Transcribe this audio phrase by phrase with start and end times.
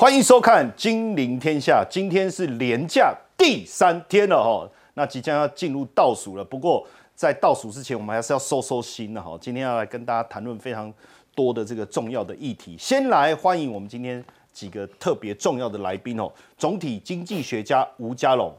[0.00, 6.42] 欢迎收看《金陵天下》，今天是连假第三天了哈，那即将要进入倒数了。
[6.42, 9.36] 不过在倒数之前，我们还是要收收心的哈。
[9.38, 10.90] 今天要来跟大家谈论非常
[11.34, 12.78] 多的这个重要的议题。
[12.78, 18.50] 先来欢迎我们今天几个特别重要的来宾哦，总体经济学家吴家龙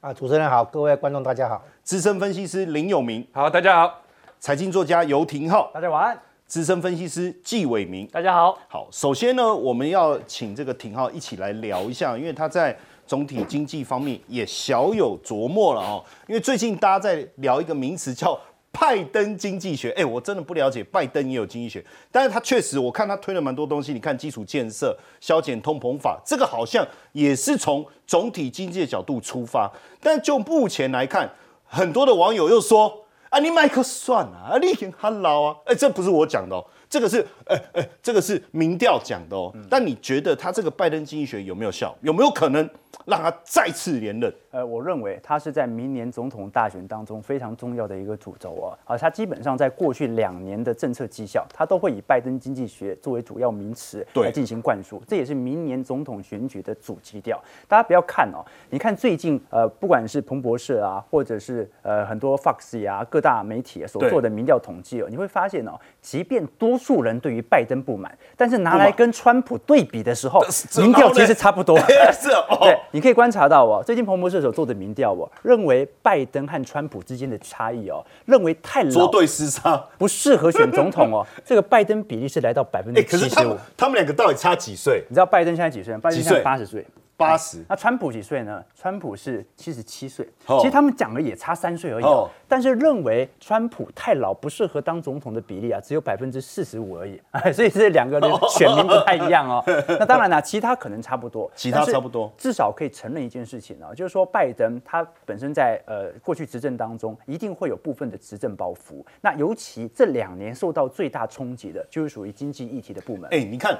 [0.00, 4.00] 啊，主持人好，各位观众大家好，资深分析师林有明，好，大家好，
[4.38, 6.18] 财经作家游廷浩，大家晚安。
[6.50, 8.58] 资深分析师纪伟明，大家好。
[8.66, 12.76] 好，首先呢，我们要请这个廷浩一起来聊一下，因为他在
[13.06, 16.04] 总体经济方面也小有琢磨了哦。
[16.26, 18.36] 因为最近大家在聊一个名词叫
[18.72, 23.92] 拜登经济学，哎，我真的不了解拜登也有经济学，但是他确实我看他推了蛮多东西。
[23.92, 29.70] 你看基础建设、削减通膨法，这个好像也是从总体经济的角度出发。
[30.00, 31.30] 但就目前来看，
[31.62, 32.92] 很多的网友又说。
[33.30, 39.54] 啊，你买可算啊，啊，你很很老啊，哎，这不是我讲的哦，这个是，哎哎，这个是民调讲的哦。
[39.70, 41.96] 但你觉得他这个拜登经济学有没有效？
[42.02, 42.68] 有没有可能
[43.06, 44.32] 让他再次连任？
[44.50, 48.78] 呃，我认为他是在明年总统大选当中非常重要的一个主轴哦。
[48.84, 57.40] 啊，他基本上在过去两年的政策绩效，他都会以拜登经济学作为主要名词来进行灌输，这也是明年总统选举的主基调。
[57.68, 70.40] 大家不要看哦，你看最近呃，不管是彭博社啊，或者是呃很多 Fox 啊各大媒体所做的民调统计哦，你会发现哦，即便多数人对于拜登不满，但是拿来跟川普对比的时候，
[70.78, 71.78] 民调其实差不多。
[72.12, 74.40] 是哦，对，你可以观察到哦，最近彭博社。
[74.40, 81.26] 所做的民调，哦认为拜登和川普之间的差异哦，认为太老，捉对厮杀，不适合选总统哦。
[81.44, 83.54] 这个拜登比例是来到百分之七十五。
[83.76, 85.04] 他们两个到底差几岁？
[85.10, 85.92] 你知道拜登现在几岁？
[85.98, 86.86] 拜登现在八十岁。
[87.20, 88.64] 八十，那川普几岁呢？
[88.74, 92.04] 川普是七十七岁，其实他们讲的也差三岁而已。
[92.48, 97.20] 但是认为川普太老不适合当总统的比例啊，只有百分之四十五而已。
[97.52, 99.62] 所以这两个人选民不太一样哦。
[99.86, 109.04] 那当然了，其他可能差不多，其他差不多，至少可以承认一件事情啊，就是说拜登他本身在呃过去执政当中一定会有部分的执政包袱。
[109.20, 113.28] 那尤其这两年受到最大冲击的就是属于经济议题的部门。
[113.30, 113.78] 哎，你看。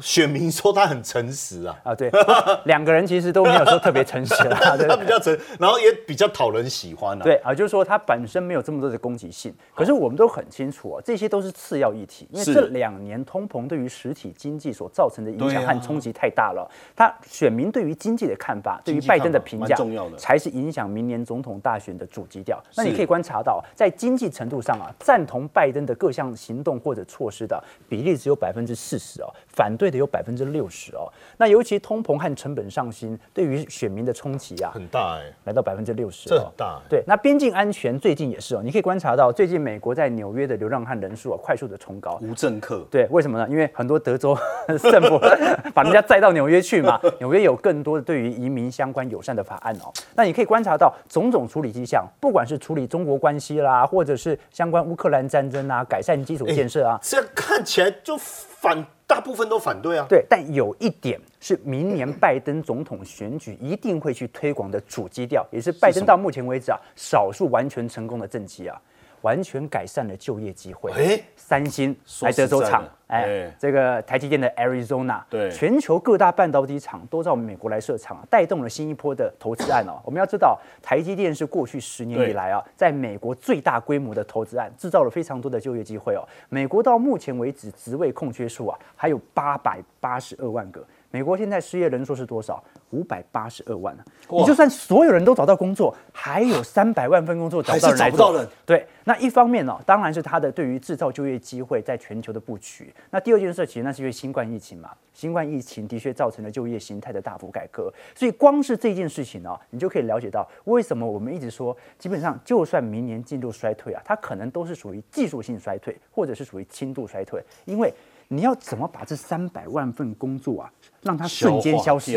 [0.00, 2.10] 选民说他很诚实啊啊对，
[2.64, 7.24] 两个人其实都没有说特别诚实啊， 他比较诚，然后也比较讨人喜欢啊。
[7.24, 9.54] 对啊，就是说他本身没有这么多的攻击性。
[9.74, 16.70] 可是我们都很清楚啊，这些都是次要议题，因为这两年通膨对于实体经济所造成的影响和冲击太大了。
[16.94, 22.62] 他选民对于经济的看法，对于拜登的评价，重要的才是影响明年总统大选的主基调。
[22.76, 30.60] 那你可以观察到，在经济程度上啊，赞同拜登的各项行动或者措施的比例只有百分之四十哦，反对的有百分之六。
[30.72, 36.80] 十哦，那尤其通膨和成本上新，对于选民的冲击啊，很大哎，来到百分之六十，这很大。
[36.88, 42.20] 对，那边境安全最近也是哦，你可以观察到，最近美国在纽约的流浪汉人数啊，快速的冲高。
[42.22, 43.48] 无政客，对，为什么呢？
[43.48, 44.36] 因为很多德州
[44.92, 45.18] 政府
[45.74, 49.92] 把人家载到纽约去嘛， 纽约有更多的对于移民相关友善的法案哦。
[50.14, 58.86] 那你可以观察到种种处理迹象，不管是处理中国关系啦，或者是相关乌克兰战争啊，改善基础建设啊，这看起来就反。
[59.10, 68.80] 大部分都反对啊，对，但有一点是明年拜登总统选举一定会去推广的主基调，也是拜登到目前为止啊少数完全成功的政绩啊。
[69.22, 70.90] 完全改善了就业机会。
[70.92, 80.00] 哎，三星来德州厂，哎，这个台积电的 Arizona，对，全球各大半导体厂都在我们美国来设厂，带动了新一波的投资案哦。
[80.04, 86.22] 我们要知道，台积电是过去十年以来啊，在美国最大规模的投资案，制造了非常多的就业机会哦。
[86.48, 90.84] 美国到目前为止职位空缺数啊，还有八百八十二万个。
[91.10, 92.62] 美国现在失业人数是多少？
[92.90, 93.96] 五百八十二万
[94.28, 97.96] 你就算所有人都找到工作，还有三百万份工作找不到人。
[97.96, 98.48] 找不到人。
[98.66, 102.92] 对，那一方面呢，当然是他的对于制造就业机会在全球的布局。
[103.10, 104.90] 那第二件事，其实那是因为新冠疫情嘛。
[105.12, 107.92] 新冠疫情的确造成了就业形态的大幅改革。
[108.14, 117.92] 所以光是这件事情呢，你就可以了解到为什么我们一直说，基本上就算明年进入衰退啊，它可能都是属于技术性衰退，或者是属于轻度衰退，因为。
[118.32, 120.72] 你要怎么把这三百万份工作啊，
[121.02, 122.12] 让它瞬间消失，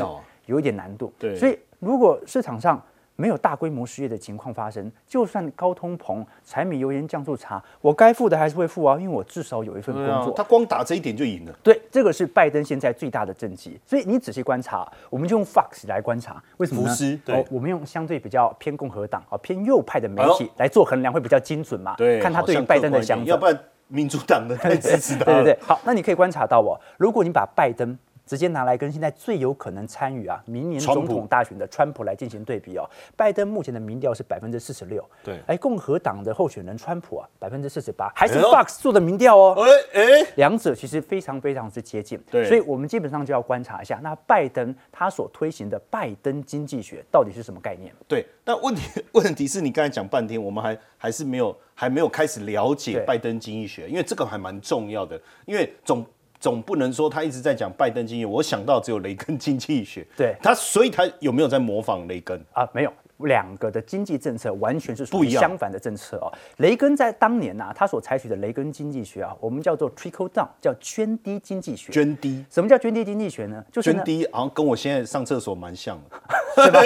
[0.46, 1.12] 有一点难度。
[1.18, 2.80] 对，所以如果市场上
[3.16, 10.32] 没有大规模失业的情况发生，就算高通膨、柴米油盐酱醋茶，我该付的还是会付啊，因为我至少有一份工作。
[10.36, 11.54] 他光打这一点就赢了。
[11.64, 13.80] 对，这个是拜登现在最大的政绩。
[13.84, 17.22] 所以你仔细观察，我们就用 Fox 来观察，为什么呢？
[17.26, 21.96] 对，我们用相对比较偏共和党啊、偏右派的媒体来做衡量，会比较精准嘛？
[21.96, 23.26] 对，看他对于拜登的想法。
[23.26, 23.60] 要不然。
[23.88, 25.26] 民主党的支持他。
[25.26, 32.90] 对对对，好，那你可以观察到哦，如果你把拜登直接拿来跟现在最有可能参与啊明年总统大选的川普来进行对比哦。
[33.16, 47.94] 拜登目前的民调是百分之四十六，对，哎，共和党的候选人川普啊百分之四十八，还是 Fox 做的民调哦，哎哎，两者其实非常非常之接近，对，所以我们基本上就要观察一下，那拜登他所推行的拜登经济学到底是什么概念？
[48.08, 48.82] 对，但问题
[49.14, 56.06] 问题是你刚才讲半天，我们还还是没有还没有开始了解拜登经济学，因为这个还蛮重要的，因为总。
[56.44, 60.06] 总不能说他一直在讲拜登经济，我想到只有雷根经济学。
[60.18, 62.68] 对他，所以他有没有在模仿雷根啊？
[62.74, 66.28] 没有，两个的经济政策完全是不一样、相反的政策哦。
[66.58, 71.94] 雷根在当年呐，他所采取的雷根经济学啊，我们叫做 trickle down，叫涓滴经济学。
[71.94, 72.44] 涓滴？
[72.50, 73.64] 什么叫涓滴经济学呢？
[73.72, 76.20] 就是涓滴，好像跟我现在上厕所蛮像的，
[76.66, 76.82] 是吧？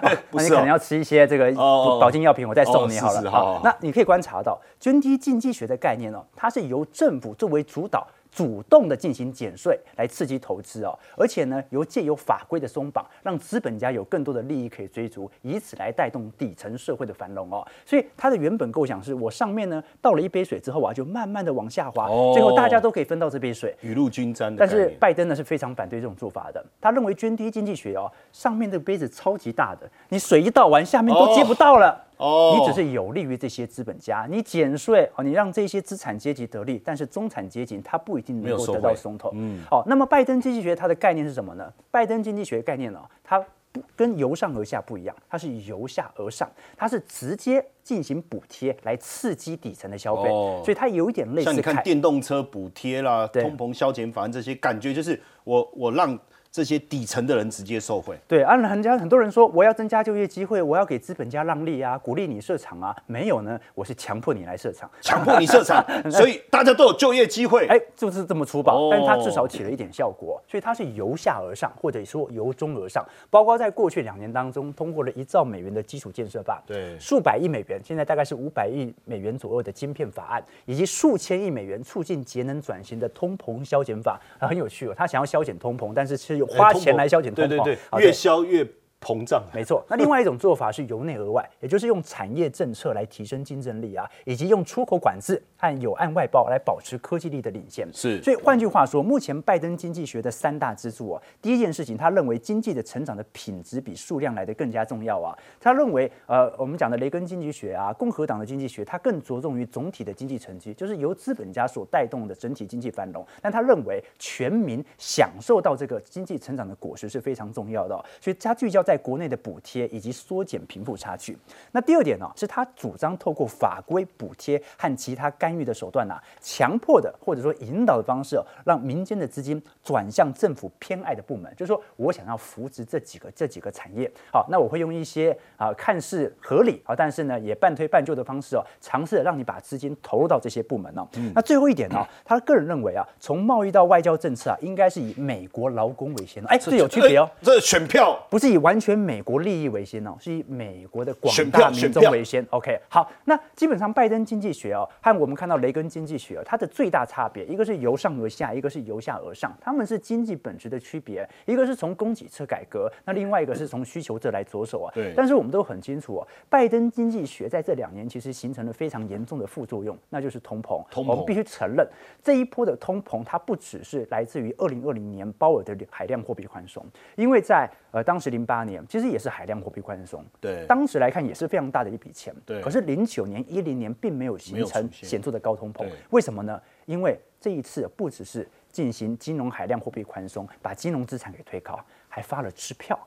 [0.32, 3.30] 那你可能要吃一些这个保健药品，我再送你好了。
[3.30, 8.08] 好，那你可以观察到涓滴经济学的概念哦，它是由政府作为主导。
[8.32, 17.64] 主动的进行减税来刺激投资哦，而且呢，由借由法规的松绑，让资本家有更多的利益可以追逐，以此来带动底层社会的繁荣哦。
[17.84, 24.54] 所以它的原本构想是我上面呢倒了一杯水之后啊，就慢慢的往下滑，最后大家都可以分到这杯水，雨露均沾。
[24.56, 31.90] 但是拜登呢是非常反对这种做法的，他认为涓滴经济学哦，上面这个杯子超级大的，你水一倒完，下面都接不到了。
[31.90, 32.11] 哦，
[32.56, 39.30] 你只是有利于这些资本家，你减税哦，你让这些资产阶级得利，但是中产阶级他不一定能够得到松头。
[39.34, 41.72] 嗯，好，那么拜登经济学它的概念是什么呢？
[41.90, 50.28] 拜登经济学概念呢，它不跟由上而下不一样，它是由下而上，它是直接进行补贴来刺激底层的消费，
[50.64, 56.18] 所以它有一点类似像你看电动车补贴啦、通膨消减法案这些，感觉就是我我让。
[56.52, 58.14] 这些底层的人直接受贿。
[58.28, 62.94] 对，按人家很多人说，我要增加就业机会，我要给资本家让利啊，鼓励你设厂啊。
[63.06, 65.82] 没有呢，我是强迫你来设厂，强迫你设厂，
[66.12, 67.66] 所以大家都有就业机会。
[67.68, 70.38] 哎，就是这么粗暴，但是它至少起了一点效果。
[70.46, 73.02] 所以它是由下而上，或者说由中而上。
[73.30, 84.94] 包括在过去两年当中，通过了一兆美元的基础建设法，对，数百亿美元，现在大概是五百亿美元左右的晶片法案，以及数千亿美元促进节能转型的通膨消减法，啊，很有趣哦。
[84.94, 86.41] 他想要消减通膨，但是是。
[86.46, 88.66] 花钱来消减通膨，越消越。
[89.02, 89.84] 膨胀，没错。
[89.88, 97.88] 那另外一种做法是由内而外，也就是用产业政策来提升竞争力啊，以及用出口管制和有岸外包来保持科技力的领先。
[97.92, 98.22] 是。
[98.22, 105.36] 所以换句话说，目前拜登经济学的三大支柱啊，第一件事情，他认为经济的成长的品质比数量来的更加重要啊。
[105.60, 113.26] 他认为，呃，我们讲的雷根经济学啊，共和党的经济学，它更着重于总体的经济成绩，就是由资本家所带动的整体经济繁荣。
[113.40, 118.91] 但他认为，全民享受到这个经济成长的果实是非常重要的，所以他聚焦在。
[118.92, 121.34] 在国内的补贴以及缩减贫富差距。
[121.70, 131.50] 那第二点呢，是他主张透过法规补贴和其他干预的手段呢，强迫的或者说引导的方式，让民间的资金转向政府偏爱的部门。
[131.56, 141.08] 就是说我想要扶植这几个这几个产业，好，那我会用一些啊看似合理啊，但是呢也半推半就的方式哦，尝试让你把资金投入到这些部门呢。
[141.34, 146.44] 那最后一点呢，他个人认为啊，从贸易到外交政策啊，应该是以美国劳工为先。
[146.44, 148.81] 哎，这有区别哦，这选票不是以完。
[148.82, 152.44] 全美国利益为先哦，是以美国的广大民众为先。
[152.50, 161.28] OK，好，那基本上拜登经济学哦，和我们看到雷根经济学哦，它的最大差别，一个是由上而下，一个是由下而上，他们是经济本质的区别。
[161.46, 164.92] 一个是从供给侧改革，那另外一个是从需求侧来着手啊。
[164.92, 165.14] 对。
[165.16, 170.84] 但是我们都很清楚哦，拜登经济学在这两年其实形成了非常严重的副作用，那就是通膨。
[170.90, 171.10] 通膨。
[171.10, 171.86] 我们必须承认，
[172.22, 176.84] 这一波的通膨它不只是来自于二零二零年鲍尔的海量货币宽松，
[177.16, 179.52] 因为在呃当时零八年其实也是海量。
[179.62, 182.60] 货币宽松，对，当时来看也是非常大的一笔钱，对。
[182.60, 186.60] 可是零九年、一零年并没有形成显著的高通膨，为什么呢？
[186.86, 191.78] 因为这一次不只是进行金融海量货币宽松，把金融资产给推高，
[192.08, 192.98] 还发了支票。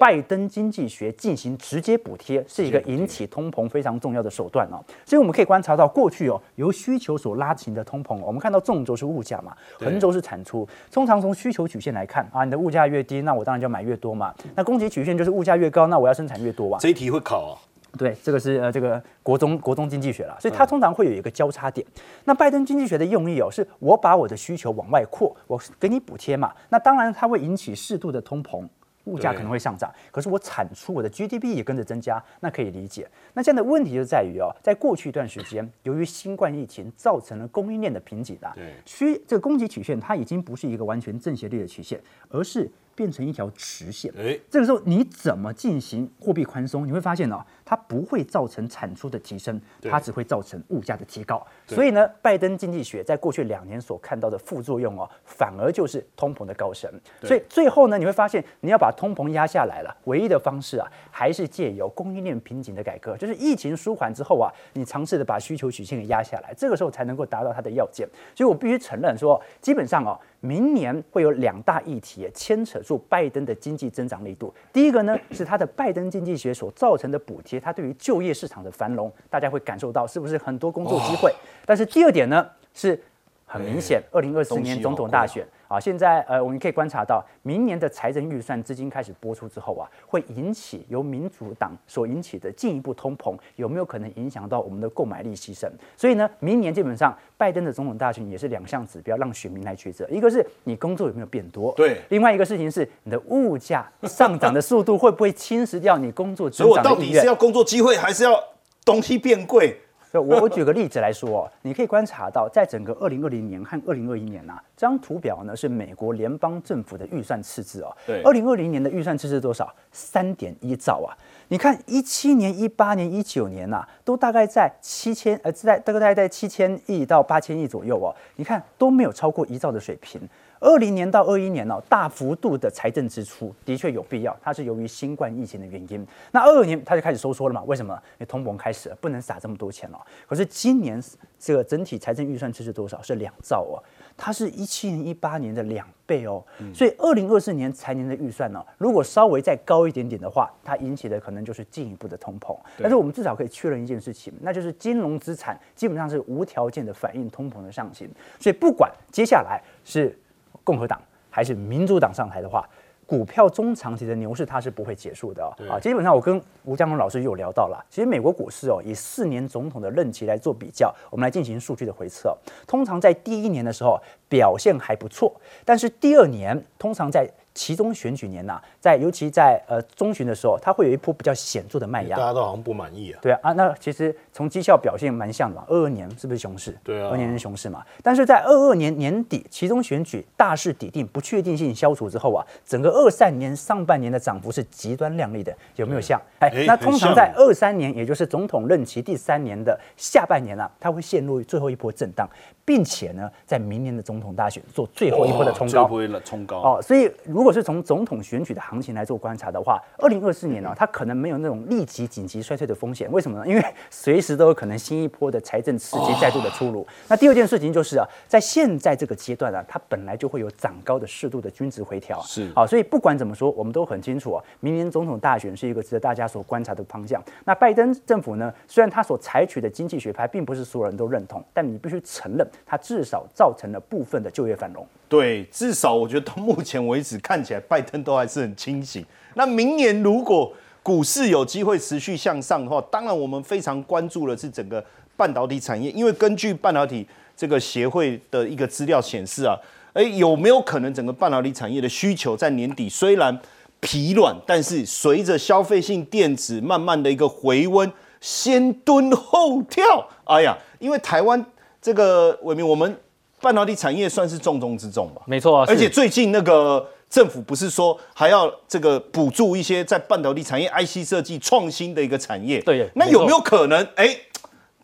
[0.00, 4.82] 拜登经济学进行直接补贴，是一个引起通膨非常重要的手段哦。
[5.04, 10.68] 所以我们可以观察到，过去哦由需求所拉起的通膨，我们看到纵轴是物价嘛，横轴是产出。
[10.90, 14.34] 通常从需求曲线来看啊，你的物价越低，那我当然就买越多嘛。
[14.54, 16.78] 那供给曲线就是物价越高，那我要生产越多啊。
[16.78, 17.58] 这一题会考啊？
[17.98, 21.86] 对，这个是呃这个国中国中经济学了，所以它通常会有一个交叉点。
[22.24, 26.52] 那拜登经济学的用意哦，是我把我的需求往外扩，我给你补贴嘛。
[26.70, 28.66] 那当然它会引起适度的通膨。
[29.04, 33.08] 物价可能会上涨，可是我产出我的 GDP 也跟着增加，那可以理解。
[33.34, 38.54] 那这样的问题就在于哦，在过去一段时间，由于新冠疫情造成了供应链的瓶颈啊，
[38.86, 44.12] 需这个供给曲线它已经不是一个完全正斜率的曲线，而是变成一条直线。
[44.16, 46.86] 哎，这个时候你怎么进行货币宽松？
[46.86, 51.44] 你会发现哦，它不会造成产出的提升，它只会造成物价的提高。
[51.66, 56.90] 所以呢，拜登经济学在过去两年所看到的副作用哦，反而就是通膨的高升。
[57.22, 68.08] 所以最后呢，你会发现你要把通膨压下来了，唯一的方式啊，还是借由供应链瓶颈的改革，就是疫情舒缓之后啊，你尝试的把需求曲线给压下来，这个时候才能够达到它的要件。
[68.34, 70.18] 所以我必须承认说，基本上哦。
[70.42, 74.52] 明年会有两大议题牵扯住拜登的经济增长力度。
[74.72, 81.32] 第一个呢，是他的拜登经济学所造成的补贴，他对于就业市场的繁荣，大家会感受到是不是很多工作机会？
[81.64, 82.44] 但是第二点呢，
[82.74, 83.00] 是
[83.46, 85.46] 很明显，二零二四年总统大选。
[85.72, 95.66] 啊，现在呃，我们可以观察到，明年的财政预算资金开始播出之后啊，会引起由民主党所引起的进一步通膨，有没有可能影响到我们的购买力牺牲？
[95.96, 107.14] 所以呢，明年基本上拜登的总统大选也是两项指标让选民来抉择，一个是你工作有没有变多，对；另外一个事情是你的物价上涨的速度会不会侵蚀掉你工作增长的意愿？
[107.14, 108.38] 所以我到底是要工作机会，还是要
[108.84, 109.80] 东西变贵？
[110.20, 117.96] 我我举个例子来说，你可以观察到，在整个二零二零年和二零二一年呐，这张图表呢是美国联邦政府的预算赤字哦。
[118.06, 118.22] 对。
[118.22, 119.74] 二零二零年的预算赤字多少？
[119.90, 121.16] 三点一兆啊！
[121.48, 128.14] 你看一七年、一八年、一九年呐，都大概在七千呃，在大概在七千亿到八千亿左右哦。
[128.36, 130.20] 你看都没有超过一兆的水平。
[130.62, 136.06] 二零年到二一年哦，大幅度的财政支出的确有必要，它是由于新冠疫情的原因。
[136.30, 137.62] 那二二年它就开始收缩了嘛？
[137.64, 137.92] 为什么？
[138.12, 140.00] 因为通膨开始了，不能撒这么多钱了。
[140.28, 141.02] 可是今年
[141.36, 143.02] 这个整体财政预算支出多少？
[143.02, 143.82] 是两兆哦，
[144.16, 146.40] 它是一七年、一八年的两倍哦。
[146.72, 152.56] 所以二零二四年财年的预算呢，如果稍微再高一点点的话，它引起的可能就是进一步的通膨。
[152.78, 158.08] 但是我们至少可以确认一件事情，那就是金融资产基本上是无条件的反映通膨的上行。
[158.38, 160.16] 所以不管接下来是
[160.64, 161.00] 共和党
[161.30, 162.68] 还是民主党上台的话，
[163.06, 165.78] 股票中长期的牛市它是不会结束的啊！
[165.78, 172.36] 基本上我跟吴江龙老师有聊到了，其实美国股市哦，以四年总统的任期来做比较，我们来进行数据的回测。
[172.66, 174.00] 通常在第一年的时候
[174.32, 175.30] 表现还不错，
[175.62, 183.18] 但是第二年通常在其中选举年呐，在尤其在呃中旬的时候，它会有一波比较显著的卖压，大家都好像不满意啊。
[183.20, 185.62] 对啊，那其实从绩效表现蛮像的嘛。
[185.68, 186.74] 二二年是不是熊市？
[186.82, 187.84] 对啊，二年是熊市嘛。
[188.02, 196.18] 但是在二二年年底，其中选举大势底定，不确定性消除之后啊，整个二三年上半年的涨幅是极端亮丽的，有没有像？
[196.38, 202.26] 哎，那通常在二三年，也就是总统任期第三年的下半年啊，它会陷入最后一波震荡，
[202.64, 206.80] 并且呢，在明年的总统大选做最后一波的冲高，最后冲高哦。
[206.80, 213.10] 所以如如果是从总统选举的行情来做观察的话，二零二四年呢，它可能没有那种立即紧急衰退的风险。
[213.10, 213.44] 为什么呢？
[213.44, 216.86] 因为随时都有可能新一波的财政刺激再度的出炉。
[217.08, 222.22] 那第二件事情就是啊，在现在这个阶段啊，它本来就会有涨高的适度的均值回调。
[222.22, 227.20] 是好，所以不管怎么说，我们都很清楚啊，明年总统大选是一个值得大家所观察的方向。
[227.44, 234.86] 那拜登政府呢，虽然他所采取的经济学派并不是所有人都认同，但你必须承认，它至少造成了部分的就业繁荣。
[235.08, 239.04] 对，至少我觉得到目前为止看起来拜登都还是很清醒。
[239.34, 244.84] 那明年如果股市有机会持续向上的话，当然我们非常关注的是整个
[245.16, 247.06] 半导体产业，因为根据半导体
[247.36, 249.54] 这个协会的一个资料显示啊，
[249.92, 253.38] 哎，有没有可能整个半导体产业的需求在年底虽然
[253.80, 257.90] 疲软，但是随着消费性电子慢慢的一个回温，
[258.20, 260.08] 先蹲后跳。
[260.24, 261.44] 哎呀，因为台湾
[261.82, 262.96] 这个伟明我们。
[263.40, 273.84] 半导体产业算是重中之重吧，没错，而且最近那个政府不是说还要这个补助一些在半导体产业 IC 设计创新的一个产业，对，那有没有可能？
[273.96, 274.16] 哎。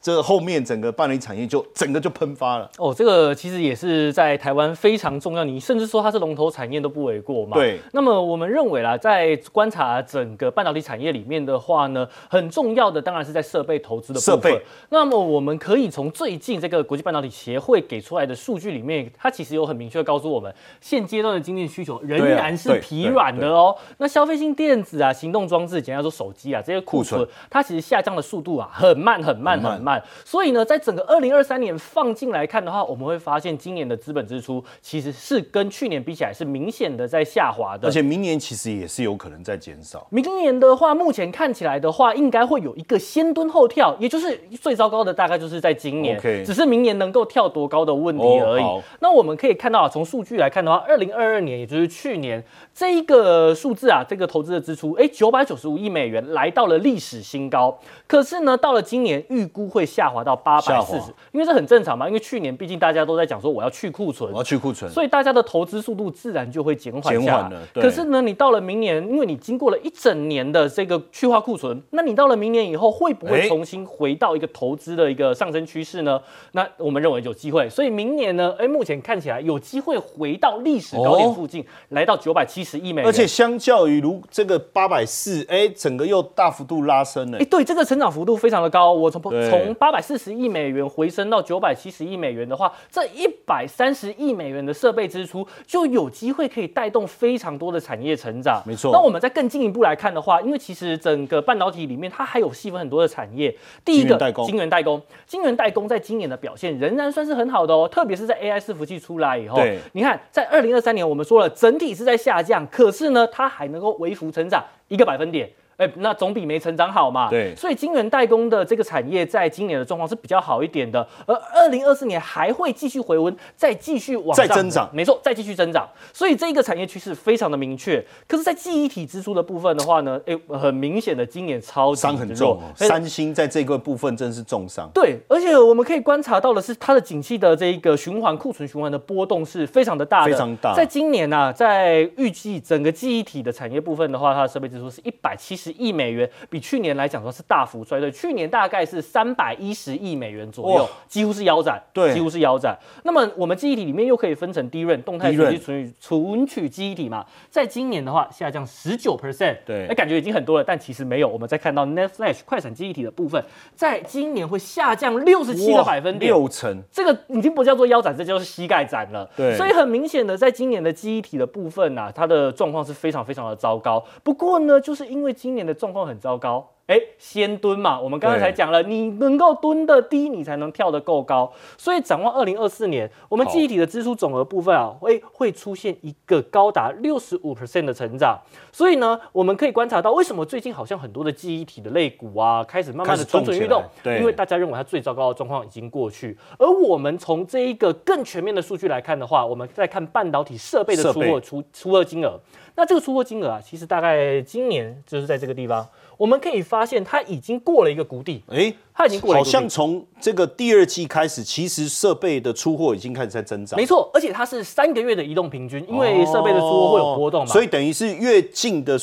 [0.00, 7.56] 这后面整个半导体产业就整个就喷发了哦，这个其实也是在台湾非常重要，你甚至说它是龙头产业都不为过嘛。
[7.56, 7.80] 对。
[7.92, 14.60] 那么我们认为啦，在观察整个半导体产业里面的话呢，很重要的当然是在设备投资的部分。
[14.90, 23.76] 那么我们可以从最近这个国际半导体协会给出来的数据里面，它其实有很明确告诉我们，现阶段的经济需求仍然是疲软的哦。
[23.96, 29.87] 那消费性电子啊、行动装置，简单说手机啊这些库存，它其实下降的速度啊很慢很慢很慢。
[30.24, 40.06] 所以呢，在整个二零二三年放进来看的话，我们会发现今年的资本支出其实是跟去年比起来是明显的在下滑的，而且明年其实也是有可能在减少。
[40.10, 48.64] 明年的话，目前看起来的话，应该会有一个先蹲后跳，也就是最糟糕的大概就是在今年，只是明年能够跳多高的问题而已。
[49.00, 52.42] 那我们可以看到啊，从数据来看的话，二零二二年也就是去年
[52.74, 57.78] 这一个数字啊，这个投资的支出，哎，九百九十五亿美元来到了历史新高。
[58.08, 59.86] 可是呢，到了今年预估会。
[59.98, 67.50] 下滑到八百四十，因为这很正常嘛，因为去年毕竟大家都在讲说我要去库存，我要去库存，所以大家的投资速度自然就会减缓下来。
[67.74, 76.20] 可是呢，你到了明年，因为你经过了一整年的这个去化库存，那你到了明年以后会不会重新回到一个投资的一个上升趋势呢？
[76.52, 87.38] 那我们认为有机会，所以明年呢，哎，目前看起来有机会回到历史高点附近，来到九百七十亿美元，而且相较于如这个八百四，哎，整个又大幅度拉升了。
[87.38, 88.92] 哎，对，这个成长幅度非常的高。
[88.92, 98.62] 我从从八百四十亿美元回升到九百七十亿美元的话，这一百三十亿美元的设备支出就有机会可以带动非常多的产业成长。
[98.66, 98.90] 没错。
[98.92, 103.54] 那我们再更进一步来看的话，因为其实整个半导体里面它还有细分很多的产业。
[103.84, 105.02] 第一个，晶圆代工。
[105.26, 109.56] 晶圆代工在今年的表现仍然算是很好的哦，特别是在 AI 伺服器出来以后。
[109.56, 109.78] 对。
[109.92, 115.50] 你看，在二零二三年我们说了整体是在下降，可是呢，它还能够微幅成长一个百分点。
[115.78, 117.30] 哎，那总比没成长好嘛。
[117.30, 124.90] 对，所以晶圆代工的这个产业在今年的状况是比较好一点的，而二零二四年还会继续回温，再继续往再增长。
[124.92, 125.88] 没错，再继续增长。
[126.12, 128.04] 所以这一个产业趋势非常的明确。
[128.26, 132.60] 可是，在记忆体支出的部分的话呢，哎，很明显的今年超伤很重。
[132.74, 134.90] 三星在这个部分真是重伤。
[134.92, 140.74] 对，而且我们可以观察到的是，它的景气的这一个循环库存循环的波动是非常的大的，非常大。
[140.74, 146.28] 在今年呢，在预计整个记忆体的产业部分的话，它的设备支出是一百七十亿美元。
[146.50, 152.76] 比去年来讲说是大幅衰退，去年大概是三百一十亿美元左右，几乎是腰斩，对，几乎是腰斩。
[153.04, 161.28] 那么我们记忆体里面又可以分成低润动态存取存取记忆体嘛，在今年的话下降十九 percent，对，那，感觉已经很多了，但其实没有。
[161.28, 163.42] 我们再看到 Net Flash 快闪记忆体的部分，
[163.74, 169.28] 在今年会下降六十七个百分点，六成，这个已经不叫做腰斩，这就是膝盖斩了。
[169.36, 174.04] 对，所以很明显的，在今年的记忆体的部分呐，它的状况是非常非常的糟糕。
[174.22, 176.70] 不过呢，就是因为今年年的状况很糟糕。
[176.88, 181.52] 哎，先蹲嘛，我们刚刚才讲了，你能够蹲得低，你才能跳得够高。
[181.76, 188.38] 所以展望二零二四年，我们记忆体的支出总额部分啊，会会出现一个高达六十五 percent 的成长。
[188.72, 193.84] 所以呢，我们可以观察到，为什么最近好像很多的记忆体的肋骨啊，开始慢慢的蠢蠢欲动？
[194.02, 196.34] 对，因为大家认为它最糟糕的状况已经过去。
[196.58, 202.40] 而我们从这一个更全面的数据来看的话，我们再看半导体设备的出货出出货金额。
[202.76, 205.86] 那这个出货金额啊，其实大概今年就是在这个地方。
[206.18, 208.42] 我们可以发现，它已经过了一个谷底。
[208.48, 209.38] 哎，它已经过了。
[209.38, 213.78] 好像从这个第二季开始，其实设备的出货已经开始在增长。
[213.78, 217.50] 没错，而且它是三个月的移动平均，因为设备的出货会有波动嘛。
[217.50, 218.98] 所以等于是越近的。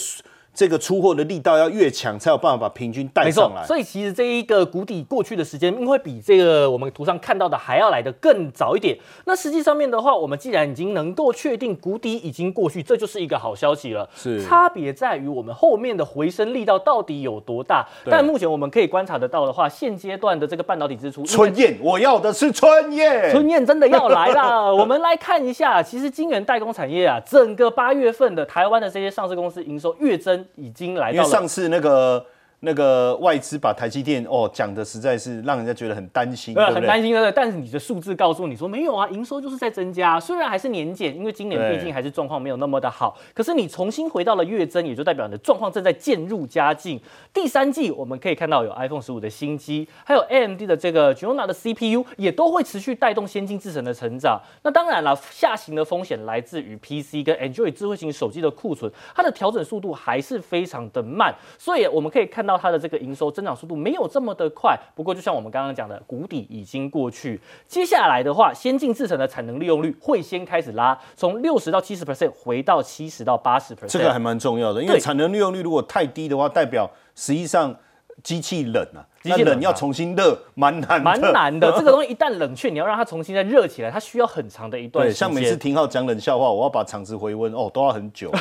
[0.55, 3.63] 这个出货的力道要越强，才有办法把平均带上来。
[3.65, 8.97] 所以其实这一个谷底过去的时间，因为比这个我们图上看到的还要来的更早一点。
[9.25, 14.09] 那实际上面的话，我们既然已经能够确定谷底已经过去，这就是一个好消息了。
[14.15, 17.85] 是差别在于我们后面的回升力道到底有多大。
[18.05, 24.73] 但目前我们可以观察得到的话，现阶段的这个半导体支出，春燕，我要的是春燕，春燕真的要来了。
[24.73, 31.23] 我们来看一下，其实晶圆代工产业啊，整个八月份的台湾的这些上市公司营收月增已经来到。
[31.23, 32.25] 上次那个。
[32.61, 37.31] 那个外资把台积电哦讲的实在是让人家觉得很担心，对，很担心的。
[37.31, 43.17] 但是你的数字告诉你说没有啊，营收就是在增加，虽然还是年减，因为今年毕竟还是状况没有那么的好。
[43.33, 46.99] 可是你重新回到了月增，也就代表你的状况正在渐入佳境。
[47.33, 54.39] 第三季我们可以看到有 iPhone 十五的新机，还有 AMD 的这个 j o n a 的 CPU 也都会持续带动先进制程的成长。
[54.63, 61.33] 那当然了，下行的风险来自于 PC 跟 Android 智慧型手机的库存，它的调整速度还是非常的慢。
[61.57, 67.39] 所以我们可以看到它的这个营收增长速度没有这么的快，不过就像我们刚刚讲的，谷底已经过去。
[67.67, 73.87] 接下来的话，先进制程的产能利用率会先开始拉，从六十到七十 percent 回到七十到八十 percent。
[73.87, 77.75] 这个还蛮重要的，因为产能利用率如果太低的话，代表实际上
[78.23, 79.05] 机器冷啊。
[79.25, 81.71] 机器冷要重新热，蛮难，蛮难的。
[81.75, 85.17] 这个东西一旦冷却，你要让它重新再热起来，它需要很长的一段时间。
[85.17, 88.31] 像每次廷浩讲冷笑话，我要把场子回温，哦，都要很久。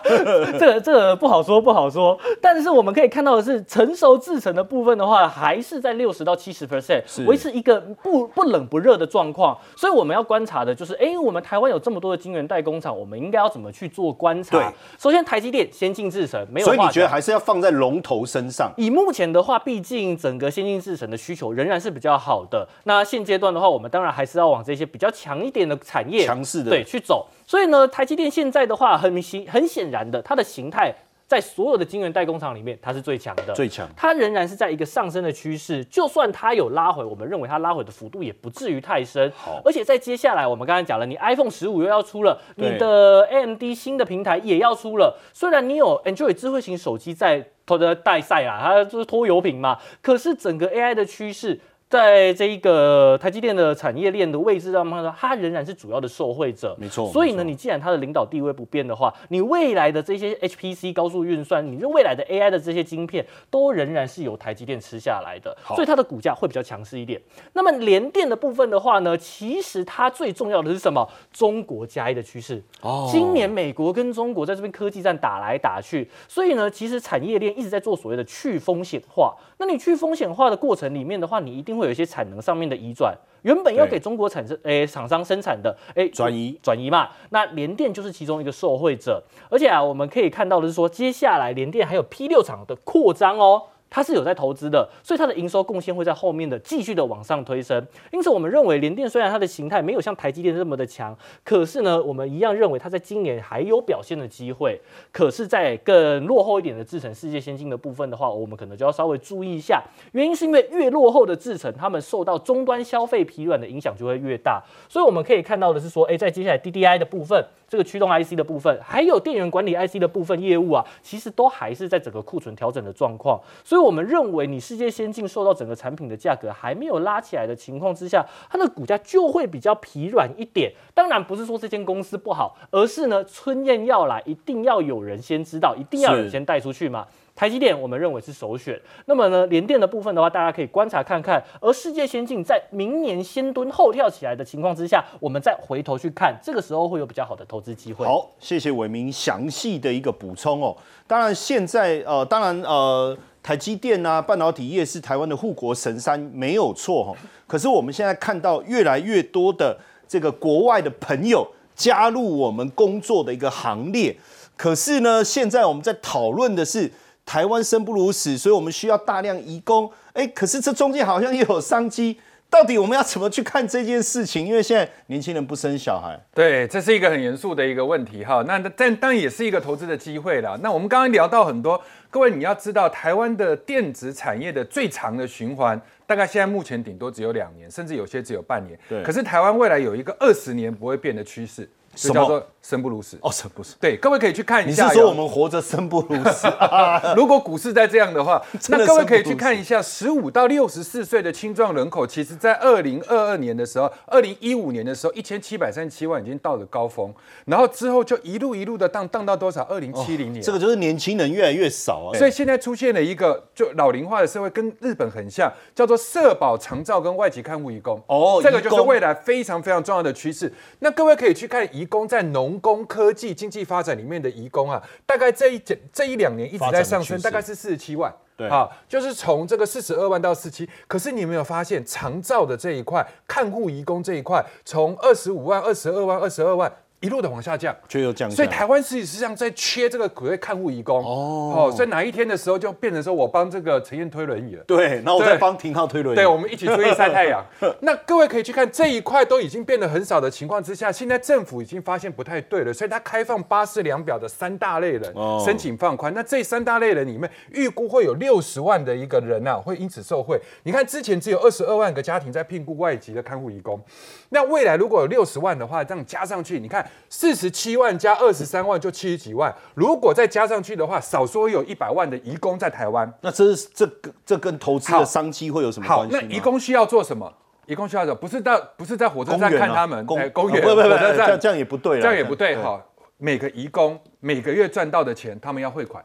[0.58, 2.18] 这个这个不好说，不好说。
[2.40, 9.56] 但是我们可以看到的是，成熟制成的部分的话，还是在六十到七十 percent，维持一个不不冷不热的状况。
[9.76, 14.56] 所以我们要观察的就是，哎，我们台湾有这么多的晶圆代工厂，我们应该要怎么去做观察？
[14.56, 14.64] 对，
[14.98, 18.72] 首先台积电先进制成没有，所以你觉得还是要放在龙头身上？
[18.76, 22.68] 以目前的话，毕竟整个先进制程的需求仍然是比较好的。
[22.84, 27.26] 那现阶段的话，我们当然还是要往这些比较强一点的产业、强势的对去走。
[27.46, 30.94] 所以呢，台积电现在的话，很明显、很显然的，它的形态
[31.30, 33.54] 在所有的晶圆代工厂里面，它是最强的。
[33.54, 35.84] 最强，它仍然是在一个上升的趋势。
[35.84, 39.30] 就算它有拉回，我们认为它拉回的幅度也不至于太深。
[39.36, 45.16] 好，而且在接下来，我们刚才讲了，你 iPhone 十五又要出了，你的 AMD 新的平台也要出了。
[45.32, 47.46] 虽然你有 Android 智慧型手机在。
[47.66, 49.78] 拖着代赛啊，它就是拖油瓶嘛。
[50.02, 51.56] 可是整个 AI 的趋势
[51.90, 56.76] 在这一个台积电的产业链的位置上面呢，它仍然是主要的受惠者。
[56.78, 57.08] 没错。
[57.08, 65.52] 所以呢，你既然它的领导地位不变的话，你未来的这些 HPC 高速运算，你就未来的 AI 的这些晶片，都仍然是由台积电吃下来的。
[65.74, 67.20] 所以它的股价会比较强势一点。
[67.54, 71.04] 那么联电的部分的话呢，其实它最重要的是什么？
[71.32, 72.62] 中国加一的趋势。
[72.82, 73.08] 哦。
[73.10, 79.34] 今年美国跟中国在这边科技战打来打去，所以呢，其实产业链一直在做所谓的去风险化。
[79.58, 86.56] 那你去风险化的过程里面的话，你一定会有一些产能上面的移转，原本要给中国产生诶厂商生产的诶转移。
[86.62, 93.62] 转移嘛，那联电就是其中一个受惠者，而且啊，我们可以看到的是说，接下来联电还有 P 六厂的扩张哦。
[93.90, 97.84] 它是有在投资的，所以它的营收贡献会在后面的继续的往上推升。
[98.12, 104.80] 因此，我们认为联电虽然它的形态没有像台积电这么的强，可是呢，我们一样认为它在今年还有表现的机会。
[105.10, 109.82] 可是，在更落后一点的制程、世界先进的部分的话，我们可能就要稍微注意一下。
[110.12, 114.62] 原因是因为越落后的制程，他们受到终端消费疲软的影响就会越大。
[114.88, 117.44] 所以我们可以看到的是说，哎，在接下来 DDI 的部分。
[117.70, 123.40] 这个驱动 IC 的部分，还有电源管理 IC 的部分业务啊，其实都还是在整个库存调整的状况。
[123.62, 130.72] 所以，我们认为你世界先进受到整个产品的价格还没有拉起来的情况之下，它的股价就会比较疲软一点。
[130.94, 137.06] 当然，不是说这间公司不好，而是呢，春燕要来，一定要有人先知道，一定要有人先带出去嘛。
[137.36, 141.42] 台积电我们认为是首选，那么呢，联电的部分的话，大家可以观察看看。
[141.58, 148.04] 而世界先进在明年先蹲后跳起来的情况之下，我们再回头去看，这个时候会有比较好的投资机会。
[148.04, 150.76] 好，谢谢伟明详细的一个补充哦。
[151.06, 157.14] 当然，现在呃，当然呃，台积电啊，半导体业是台湾的护国神山，没有错哈。
[157.46, 164.16] 可是我们现在看到越来越多的这个国外的朋友加入我们工作的一个行列。
[164.56, 166.90] 可是呢，现在我们在讨论的是。
[167.26, 169.88] 台湾生不如死，所以我们需要大量移工。
[170.14, 172.18] 哎，可是这中间好像又有商机，
[172.50, 174.44] 到底我们要怎么去看这件事情？
[174.44, 178.42] 因为现在年轻人不生小孩，对，这是一个很严肃的一个问题哈。
[178.46, 180.58] 那但当然也是一个投资的机会啦。
[180.60, 188.76] 那我们刚刚聊到很多，各位你要知道，台湾的电子产业的最长的循环，大概现在目前顶多只有两年，甚至有些只有半年。
[188.88, 191.68] 对，可是台湾未来有一个二十年不会变的趋势。
[191.92, 193.76] 就叫做生不如死哦，生不如死。
[193.80, 194.84] 对，各位可以去看一下。
[194.84, 196.46] 你是说我们活着生不如死？
[197.16, 207.12] 如果股市再这样的话， 那各位可以去看一下，十五到六十四岁的青壮人口，其实在二零二二年的时候，二零一五年的时候，一千七百三十七万已经到了高峰，
[207.46, 209.62] 然后之后就一路一路的荡荡到多少？
[209.62, 212.18] 二零七零年，这个就是年轻人越来越少啊。
[212.18, 218.00] 所以现在出现了一个就老龄化的社会，跟日本很像，叫做社保长照跟外籍看护移工。
[218.06, 220.52] 哦，这个就是未来非常非常重要的趋势。
[220.80, 230.68] 那各位可以去看移工在农工科技经济发展里面的移工啊，大概这一这这一两年一直在上升，大概是四十七万，对，啊，就是从这个四十二万到四七。
[230.88, 236.72] 可是你有没有发现，长照的这一块，看护移工这一块，从二十五万、二十二万、二十二万。
[237.00, 247.42] 一路的往下降，却又降，所以台湾实际上在缺这个所谓看护义工哦，所以哪一天的时候就变成说我帮这个陈燕推轮椅了，对，那我再帮廷浩推轮椅，对，我们一起出去晒太阳。
[247.80, 256.12] 那各位可以去看这一块都已经变得很少的情况之下，现在政府已经发现不太对了，所以他开放八四量表的三大类人申请放宽。
[256.12, 260.38] 那这三大类人里面，预估会有六十万的一个人呐，会因此受惠。
[260.64, 263.80] 你看之前只有二十二万个家庭在聘雇外籍的看护义工，
[264.28, 266.86] 那未来如果有六十万的话，这样加上去，你看。
[267.08, 273.12] 四十七万加二十三万就七十几万，如果再加上去的话，少说有一百万的移工在台湾。
[273.20, 276.14] 那这是这个这跟投资的商机会有什么关系？
[276.14, 277.32] 好，那移工需要做什么？
[277.66, 278.14] 移工需要做？
[278.14, 282.80] 不是到不是在火车站看他们，公公园不不不，这样这样也不对，这样也不对哈。
[283.18, 286.04] 每个移工每个月赚到的钱，他们要汇款，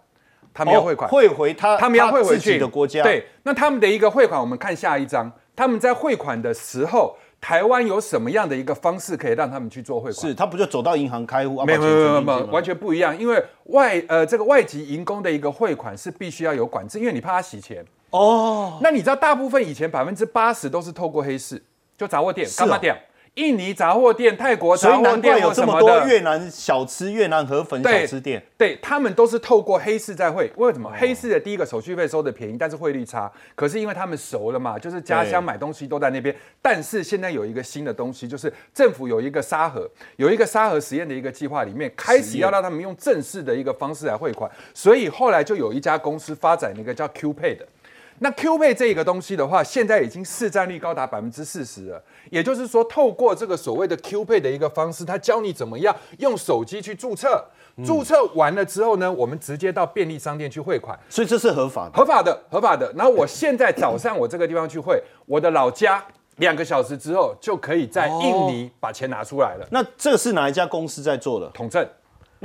[0.53, 3.03] 他们要汇款汇回他，他们要汇回去的国家。
[3.03, 7.15] 对，那他们的一个汇款，我们看下一章，他们在汇款的时候。
[7.45, 10.27] 台湾有什么样的一个方式可以让他们去做汇款？
[10.27, 11.63] 是他不就走到银行开户？
[11.63, 13.15] 没有没有没有，完全不一样。
[13.15, 17.85] 因为外呃这个外籍银工的一个汇款是必须要有管制，因为你怕他洗钱。
[18.09, 21.61] 哦，那你知道大部分以前百分之八十都是透过黑市，
[21.95, 22.97] 就杂货店干嘛店。
[23.35, 30.49] 印尼杂货店、泰国杂货店有这么多越南小吃、越南河粉小吃店，对他们都是透过黑市在汇。
[30.55, 33.29] 为什么黑市的第一个手续费收的便宜，但是汇率差？
[33.53, 36.33] 可是因为他们熟了嘛，就是家乡买东西都在那边。
[36.61, 44.49] 但是现在有一个新的东西，就是政府有一个沙盒，有一个沙盒实验的一个计划，里面开始要让他们用正式的一个方式来汇款。
[44.73, 47.67] 所以后来就有一家公司发展了一个叫 Q Pay 的。
[48.19, 52.01] 那 Q 配这个东西的话，现在已经市占率高达百分之四十了。
[52.29, 57.43] 也就是说，透过这个所谓的 Q 配的一个方式，他教你怎么样用手机去注册，
[57.85, 60.97] 注册完了之后呢，我们直接到便利商店去汇款。
[61.09, 62.91] 所以这是合法的，合法的，合法的。
[62.95, 66.03] 然后我现在早上我这个地方去汇，我的老家
[66.37, 69.67] 两个小时之后就可以在印尼把钱拿出来了。
[69.71, 71.47] 那这个是哪一家公司在做的？
[71.49, 71.85] 统正。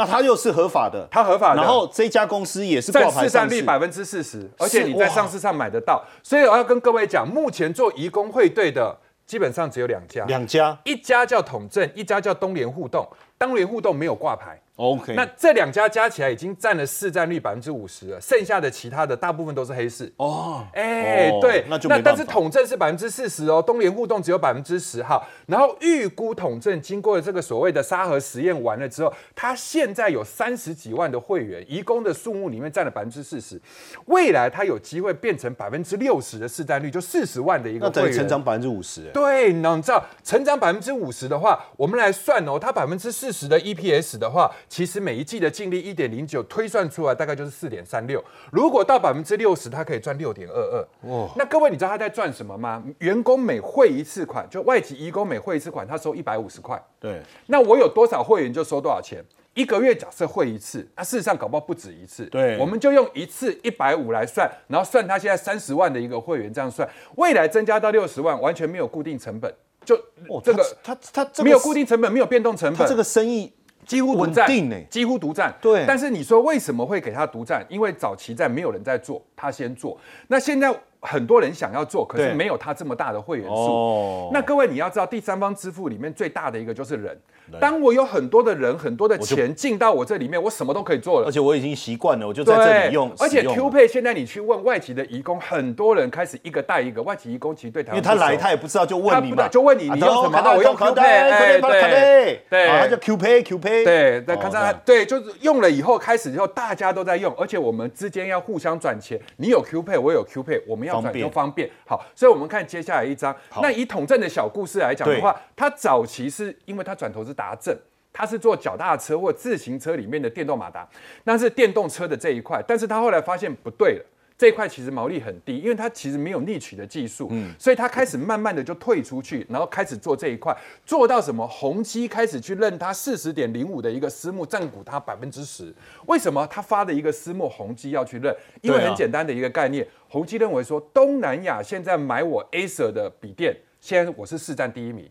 [0.00, 1.60] 那它又是合法的，它合法的。
[1.60, 6.02] 然后这家公司也是挂牌市占率百分之四十，而且你在上市上买得到。
[6.22, 13.06] 所以我要跟各位讲，目前做移工汇兑的基本上只有两家，两家，一家叫统正，一家叫东联互动。
[13.40, 14.61] 东联互动没有挂牌。
[14.76, 20.11] OK，那这两家加起来已经占了市占率百分之五十了，剩下的其他的大部分都是黑市。
[20.16, 25.22] 哦，哎，对，那就那但是统证是百分之四十哦，东联互动只有百分之十哈。
[25.46, 33.61] 然后预估统证经过了这个所谓的沙盒实验完了之后，它现在有三十几万的会员，移工的数目里面占了百分之四十，
[34.07, 39.11] 未来它有机会变成百分之六十的市占率，就四十万的一个会员，成长百分之五十。
[39.12, 44.50] 对，你知道成长百分之五十的话，我们来算哦，它百分之四十的 EPS 的话。
[44.68, 50.88] 其实每一季的净利一点零九推算出来大概就是四点三六，如果到百分之六十，它可以赚六点二二。
[51.08, 51.30] 哦！
[51.36, 52.82] 那各位你知道他在赚什么吗？
[52.98, 56.80] 员工每汇一次款，就外籍移工每汇一次款，他收一百五十块。
[56.98, 57.20] 对。
[57.46, 59.24] 那我有多少会员就收多少钱？
[59.54, 62.24] 一个月假设汇一次，那事实上搞不好不止一次。
[62.26, 62.56] 对。
[62.58, 69.52] 我们就用一次一百五来算，然后算他现在三十万的一个会员这样算，未来增加到六十万，完全没有固定成本，
[69.96, 73.53] 就这个他他没有固定成本，没有变动成本，这个生意。
[73.87, 74.46] 几乎独占，
[74.88, 75.53] 几乎独占。
[75.61, 77.66] 对，但是你说为什么会给他独占？
[77.68, 79.98] 因为早期在没有人在做，他先做。
[80.29, 80.72] 那现在。
[81.03, 84.29] 很多人想要做，可是没有他这么大的会员数。
[84.35, 87.18] 那各位你要知道，第三方支付里面最大的一个就是人。
[87.58, 91.26] 当我有很多的人、很多的钱进到我这里面，我什么都可以做了。
[91.26, 93.10] 而且我已经习惯了，我就在这里用。
[93.18, 100.54] 而且 Q Pay 现在你去问外籍的移工，很多人开始一个带一个外籍移工，其实对台湾，因为他来他也不知道，就问你嘛，就问你你用什么？
[100.56, 111.70] 我用 Q Pay，对对，他叫 Q Pay Q Pay，对，那看他对，就是用了以后开始以后大家都在用，而且我们之间要互相转钱，你有 Q Pay，我有 Q Pay，我们要转就方便。
[111.86, 113.34] 好，所以我们看接下来一张。
[113.62, 117.74] 那以统正的小故事来讲的话，他早期是因为他转投资达正，
[118.12, 120.87] 他是做脚踏车或自行车里面的电动马达，
[121.24, 124.05] 那是电动车的这一块，但是他后来发现不对了。
[124.40, 131.46] 这一块其实毛利很低，因为它其实没有逆取的技术，嗯，所以他开始慢慢的就退出去，然后开始做这一块，做到什么？
[131.46, 135.70] 宏基开始去认他四十点零五的一个私募占股，他百分之十。
[136.07, 138.35] 为什么他发的一个私募宏基要去认？
[138.62, 145.07] 因为很简单的一个概念，宏基认为说东南亚现在买我 Acer 的笔电，现在我是市占第一名。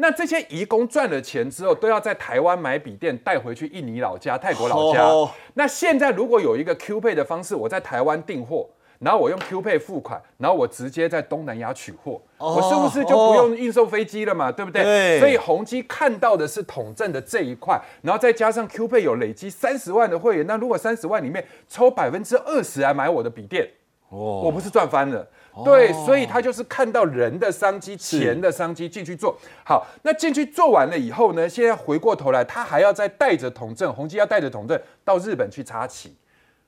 [0.00, 5.32] 那这些移工赚了钱之后，都要在台湾买笔电带回去印尼老家、泰国老家。
[5.54, 8.68] 那现在如果有一个 Q Pay 的方式，我在台湾订货，
[9.00, 14.52] 然后我用 Q Pay 付款，然后我直接在东南亚取货，我是不是就不用运送飞机了嘛？
[14.52, 15.18] 对不对？
[15.18, 23.68] 所以宏基看到的是统正的这一块，然后再加上 Q Pay 有累积三十万的会员，那如果三十万里面抽百分之二十来买我的笔电，
[24.08, 25.26] 哦，我不是赚翻了？
[25.64, 29.84] 对，所以他就是看到人的商机、钱的商机进去做好。
[30.02, 31.48] 那进去做完了以后呢？
[31.48, 36.14] 现在回过头来，他还要再带着统正宏基要带着统正到日本去插旗，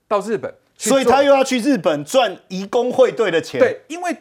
[0.09, 3.61] 到日本，所以他又要去日本赚移工会队的钱。
[3.61, 4.13] 对，因为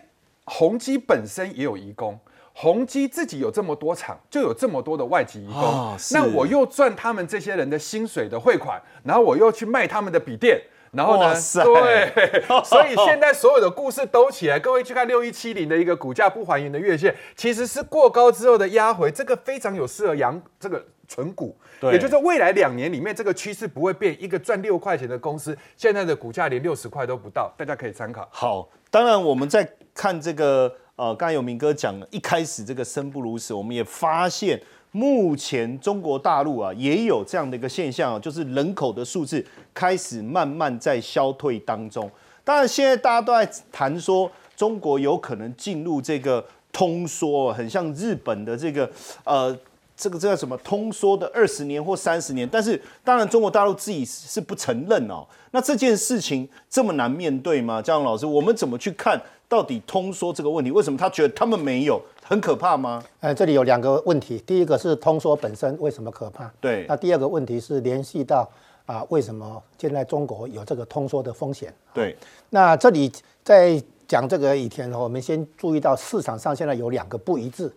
[0.44, 2.16] 宏基本身也有移工，
[2.52, 10.62] 宏基自己有这么多厂，就有这么多的外籍移工，那我又赚他们这些人的薪水的汇款，然后我又去卖他们的笔电。
[10.92, 11.34] 然后呢？
[11.34, 28.28] 对， 所以现在所有的故事都起来，各位去看六一七零的一个股价不还原的月线，其实是过高之后的压回，这个非常有适合养这个纯股，也就是未来两年里面这个趋势不会变，一个赚六块钱的公司，现在的股价连六十块都不到，大家可以参考。
[28.32, 34.60] 好，当然我们在看这个，呃，刚才有明哥讲了，一开始这个生不如死，我们也发现。
[34.92, 42.10] 目前中国大陆啊也有这样的一个现象，就是人口的数字开始慢慢在消退当中。
[42.42, 48.90] 当然，现在大家都在谈说中国有可能进入这个通缩，很像日本的这个
[49.24, 49.56] 呃，
[49.96, 52.48] 这个这叫什么通缩的二十年或三十年。
[52.50, 55.24] 但是，当然中国大陆自己是不承认哦。
[55.52, 57.80] 那这件事情这么难面对吗？
[57.80, 60.72] 江老师，我们怎么去看到底通缩这个问题？
[60.72, 62.00] 为什么他觉得他们没有？
[62.30, 63.02] 很可怕吗？
[63.18, 66.48] 呃，这里有两个问题，第一个是通缩本身为什么可怕？
[66.60, 66.86] 对。
[66.88, 68.48] 那第二个问题是联系到
[68.86, 71.74] 啊，为什么现在中国有这个通缩的风险？
[71.92, 72.16] 对。
[72.50, 73.10] 那这里
[73.42, 77.68] 在讲这个以前，我们先注意到市场上现在有两个不一致。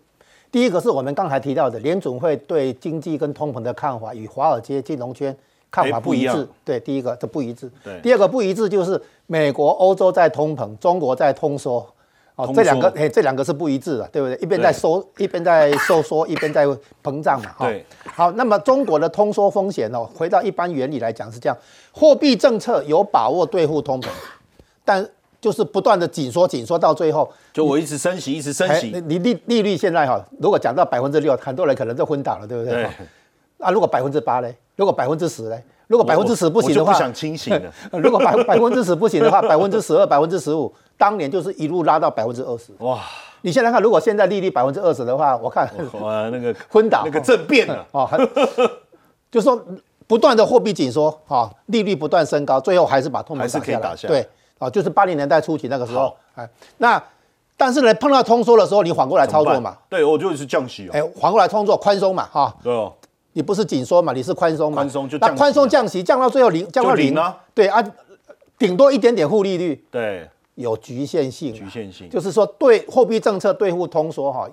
[0.52, 5.36] 第一个是我们刚才提到的联准会对经济跟通膨的看法与华尔街金融圈
[5.68, 6.48] 看法不一致。
[6.64, 7.68] 对，第一个这不一致。
[7.82, 11.84] 对，第二个不一致就是美国、欧洲在通膨，中国在通缩。
[12.36, 14.36] 哦，这两个哎，这两个是不一致的，对不对？
[14.42, 16.66] 一边在收，一边在收缩，一边在
[17.02, 17.54] 膨胀嘛。
[17.60, 17.84] 对。
[18.04, 21.56] 好，那么中国的通缩风险哦，回到一般原理来讲是这样：
[21.92, 24.08] 货币政策有把握对付通膨，
[24.84, 25.06] 但
[25.40, 28.90] 就是不断的紧缩，紧缩到最后，就我一直升息，一直升息。
[29.06, 32.72] 你利利率现在哈，如果讲到百分之六，很多人可能就昏倒了，对不对？
[32.72, 32.90] 对。
[33.58, 34.54] 啊，如果百分之八嘞？
[34.76, 35.62] 如果百分之十嘞？
[35.86, 37.72] 如果百分之十不行的话，不想清醒了。
[38.00, 40.72] 如果百百分之十不行的话，百分之十二、 百分之十五。
[40.96, 43.00] 当年就是一路拉到百分之二十哇！
[43.42, 45.68] 你现在看，如果现在利率百分之二十的话，我看
[46.00, 48.08] 哇那个 昏倒那个政变了哦，
[49.30, 49.60] 就说
[50.06, 54.14] 不断的货币紧缩啊，利率不断升高，最后还是把通膨打下来。
[54.14, 57.02] 对啊，就是八零年代初期那个时候哎，那
[57.56, 59.76] 但是呢，碰到通缩的时候，你反过来操作嘛？
[59.90, 62.54] 对，我就是降息哎，反过来操作宽松嘛哈？
[62.62, 62.92] 对哦，
[63.34, 64.12] 你不是紧缩嘛？
[64.12, 64.76] 你是宽松嘛？
[64.76, 67.36] 宽松就那宽松降息降到最后零降到零啊？
[67.54, 67.84] 对啊，
[68.58, 69.84] 顶多一点点负利率。
[69.90, 70.28] 对。
[70.56, 74.48] 有局限性，局限性就是说对货币政策对付通缩哈，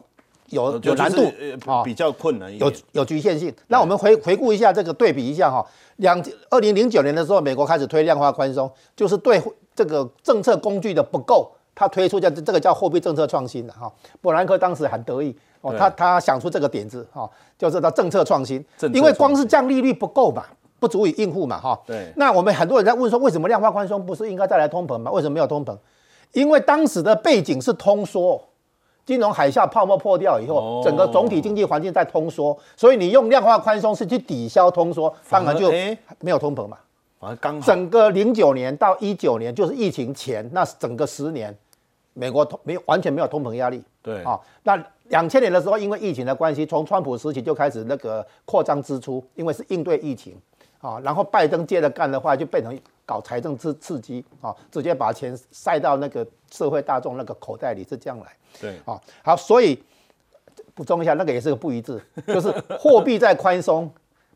[0.48, 1.32] 有有难度
[1.68, 3.54] 啊，比较困难，有有局限性。
[3.68, 5.64] 那我们回回顾一下这个对比一下哈，
[5.98, 9.40] 两二零零九年的时候，美国开始推量化宽松，就是对
[9.76, 13.92] 这个政策工具的不够，他推出叫这个叫货币政策创新的哈。
[14.22, 18.64] 伯南克当时很得意哦，他他想出这个点子哈，就是他政策创新，
[18.94, 20.44] 因为光是降利率不够嘛。
[20.80, 21.80] 不足以应付嘛，哈。
[21.86, 22.12] 对。
[22.16, 25.12] 那我们很多人在问说，为什么量化宽松不是应该带来通膨吗？
[25.12, 25.78] 为什么没有通膨？
[26.32, 28.42] 因为当时的背景是通缩，
[29.06, 35.70] 金融海啸泡沫破掉以后，整个总体经济环境在通缩，所以你用量化宽松是去抵消通缩，当然就
[36.20, 36.80] 没有通膨嘛。
[37.20, 41.56] 反正刚整个零九年到一九年就是疫情前那整个十年，
[42.14, 43.84] 美国通没有完全没有通膨压力。
[44.02, 44.24] 对。
[44.24, 50.36] 啊，那两千年的时候，因为疫情的关系，从川普时期就开始那个扩张支出，因为是应对疫情。
[50.80, 58.26] 啊，然后拜登接着干的话，就变成搞财政刺刺激啊，直接把钱塞到那个社会大众那个口袋里，是这样来。
[58.60, 59.80] 对，啊，好，所以
[60.74, 63.92] 补充一下，那个也是个不一致，就是货币在宽松。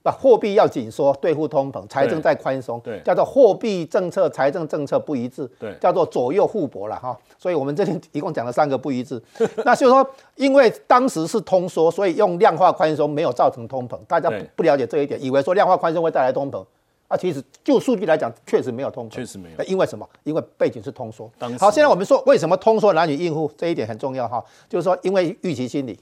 [0.05, 7.17] 把货币要紧缩，对付通膨，财政在宽松，对，叫做货币政策、财政政策不一致，对，叫做左右互搏了哈。
[7.39, 9.19] 所以我们这里一共讲了三个不一致。
[9.65, 13.97] 那就是说，因为当时是通缩，所以用量化宽松没有造成通膨。
[14.07, 16.63] 大家不了解这一点，以为说量化宽松会带来通膨，
[17.07, 19.63] 啊，其实就数据来讲，确实没有通膨，确实没有。
[19.63, 20.07] 因为什么？
[20.23, 21.27] 因为背景是通缩。
[21.57, 24.43] 好，现在我们说为什么通缩难以应付，这一点很重要哈。
[24.69, 25.99] 就是说，因为预期心理，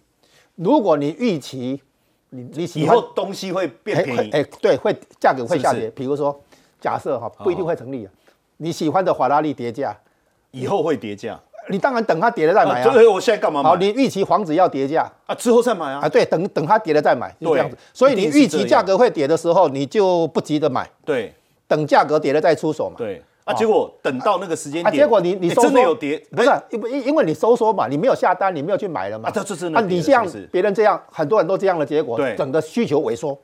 [0.55, 1.81] 如果你预期。
[2.35, 5.87] 你你以后东西会变便宜，哎，对，会价格会下跌。
[5.91, 6.35] 比如说，
[6.81, 8.11] 假设哈，不一定会成立啊。
[8.57, 9.95] 你喜欢的法拉利跌价，
[10.49, 11.39] 以后会跌价。
[11.69, 12.91] 你当然等它跌了再买啊。
[12.91, 13.69] 对，我现在干嘛买？
[13.69, 15.99] 好，你预期房子要跌价啊，之后再买啊。
[16.01, 17.77] 啊，对，等等它跌了再买，就这样子。
[17.93, 20.89] 所以你预期价格会跌的时候，你就不急着买。
[21.05, 21.33] 对，
[21.67, 22.95] 等价格跌了再出手嘛。
[22.97, 23.21] 对。
[23.45, 23.53] 啊！
[23.53, 29.27] 结果等到那个时间点，结果你你真的有跌，不是因因因为你收缩嘛，你没有下单，你没有去买了嘛。
[29.27, 29.79] 啊，这这真的。
[29.79, 33.37] 啊，你这样别人这样，很多人都这样的结果，对，整个需求萎缩。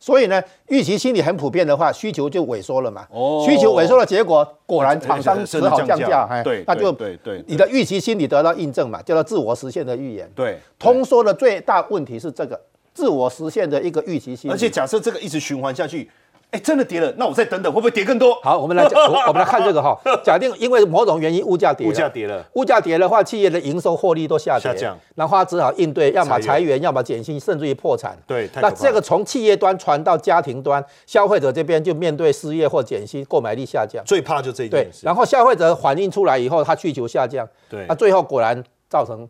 [0.00, 3.06] 所以呢，预期心理很普遍的话，需求就萎缩了嘛。
[3.10, 3.44] 哦。
[3.44, 10.30] 需求萎缩的结果，果然厂商只好降价，哎，对，那就对对，你的预期心理得到印证嘛，叫做自我实现的预言。
[10.34, 10.58] 对。
[10.78, 12.58] 通缩的最大问题是这个
[12.94, 16.08] 自我实现的一个预期心理，而且假设这个一直循环下去。
[16.50, 18.34] 哎，真的跌了，那我再等等，会不会跌更多？
[18.42, 19.94] 好，我们来讲， 我们来看这个哈。
[20.24, 28.16] 假定因为某种原因物价跌，物价跌了，物价跌的话，企业的营收获利都下下降，然后它只好应对，要么裁员，要么减薪，甚至于破产。
[28.26, 34.02] 对，那这个从企业端传到家庭端，消费者这边就面对失业或减薪，购买力下降。
[34.06, 35.00] 最怕就这一件事。
[35.04, 37.46] 然后消费者反映出来以后，他需求下降。
[37.68, 39.28] 对，那最后果然造成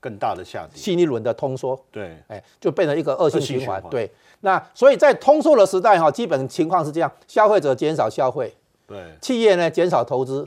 [0.00, 1.78] 更大的下跌，新一轮的通缩。
[1.92, 3.80] 对，哎，就变成一个恶性循环。
[3.88, 4.10] 对。
[4.40, 8.54] 那所以在通缩的时代哈，基本情况是这样：消费者减少消费，
[8.86, 10.46] 对；企业呢减少投资，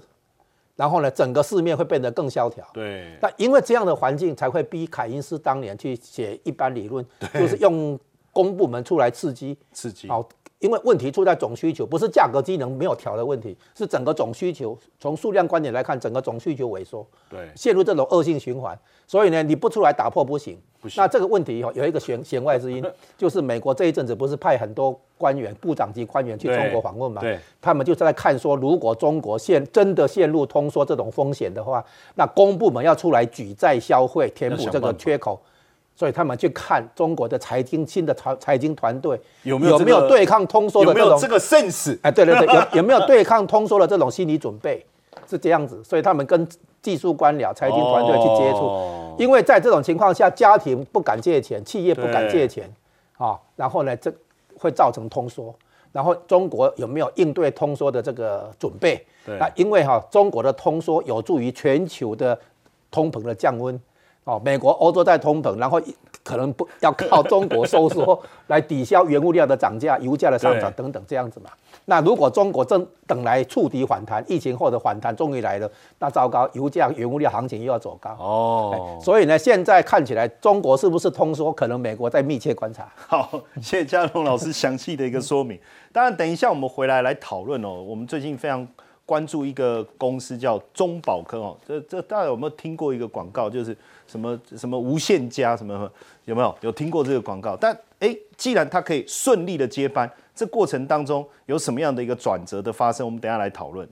[0.75, 2.65] 然后呢整个市面会变得更萧条。
[2.73, 3.17] 对。
[3.21, 7.99] 那因为这样的环境，才会逼凯因斯当年去写一般理论，就是用
[8.31, 10.07] 公部门出来刺激，刺激。
[10.07, 10.27] 好，
[10.59, 14.77] 因为问题出在总需求，不是价格机能没有调的问题，是整个总需求。
[14.99, 18.77] 从数量观点来看，整个总需求萎缩，对，陷入这种恶性循环。
[19.07, 20.59] 所以呢，你不出来打破不行。
[20.81, 21.01] 不行。
[21.01, 22.83] 那这个问题有一个弦弦外之音，
[23.17, 27.21] 就是美国这一阵子不是派很多官员、部长级官员去中国访问嘛？
[27.21, 27.39] 对。
[27.61, 31.83] 他们就在看说，如果中国陷真的陷入通缩这种风险的话，
[32.15, 35.39] 那公部门要出来举债消费，填补这个缺口。
[35.99, 41.99] 所以他们去看中国的财经新的财财经团队有没有有没有对抗通缩的这种这个 sense？
[42.01, 44.85] 哎，对对对，有有没有对抗通缩的这种心理准备？
[45.27, 46.47] 是这样子，所以他们跟
[46.81, 52.73] 技术官僚、财经团队去接触，因为在这种情况下，家庭不敢借钱，企业不敢借钱，
[53.17, 54.09] 啊，然后呢，这
[54.57, 55.53] 会造成通缩。
[55.91, 59.05] 然后中国有没有应对通缩的这个准备？
[59.25, 62.39] 那因为哈，中国的通缩有助于全球的
[62.89, 63.77] 通膨的降温。
[64.25, 65.81] 哦，美国、欧洲在通膨，然后
[66.23, 71.49] 可能不要靠中国收缩 来抵消原物料的涨价、油价的上涨等等这样子嘛。
[71.85, 78.99] 那如果中国正等来触底反弹，疫情后的反弹终于来了，那糟糕，油价、原物料行情又要走高哦。
[79.01, 82.87] 所以呢，现在看起来中国是不是通缩，可能美国在密切观察。
[83.07, 85.59] 好，谢谢嘉龙老师详细的一个说明。
[85.91, 87.81] 当然，等一下我们回来来讨论哦。
[87.81, 88.67] 我们最近非常。
[89.09, 93.49] 关注一个公司叫中保科哦，这这大家有没有听过一个广告？
[93.49, 95.91] 就是什么什么无限加什么
[96.25, 97.57] 有没有有听过这个广告？
[97.59, 103.03] 但哎，既然他可以顺利的接班，这过程当中有什么样的一个转折的发生？
[103.03, 103.89] 我们等下来讨论。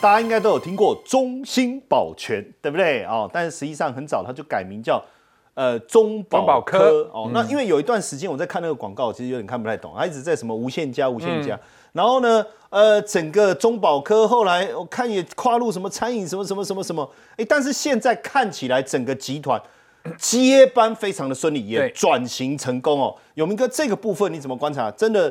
[0.00, 5.02] 大家应该都有听过中兴保全，对不对哦，但是实际上很早它就改名叫
[5.52, 7.30] 呃中保科哦。
[7.34, 11.58] 那因为有一段时间我在看那个广告，其实有点看不太懂，它一直在什么无限加无限加。
[11.92, 19.60] 然后呢，呃，整个中保科后来我看也跨入什么餐饮什么什么什么什么，哎，但是现在看起来整个集团
[20.16, 23.14] 接班非常的顺利，也转型成功哦。
[23.34, 24.90] 永明哥这个部分你怎么观察？
[24.92, 25.30] 真的？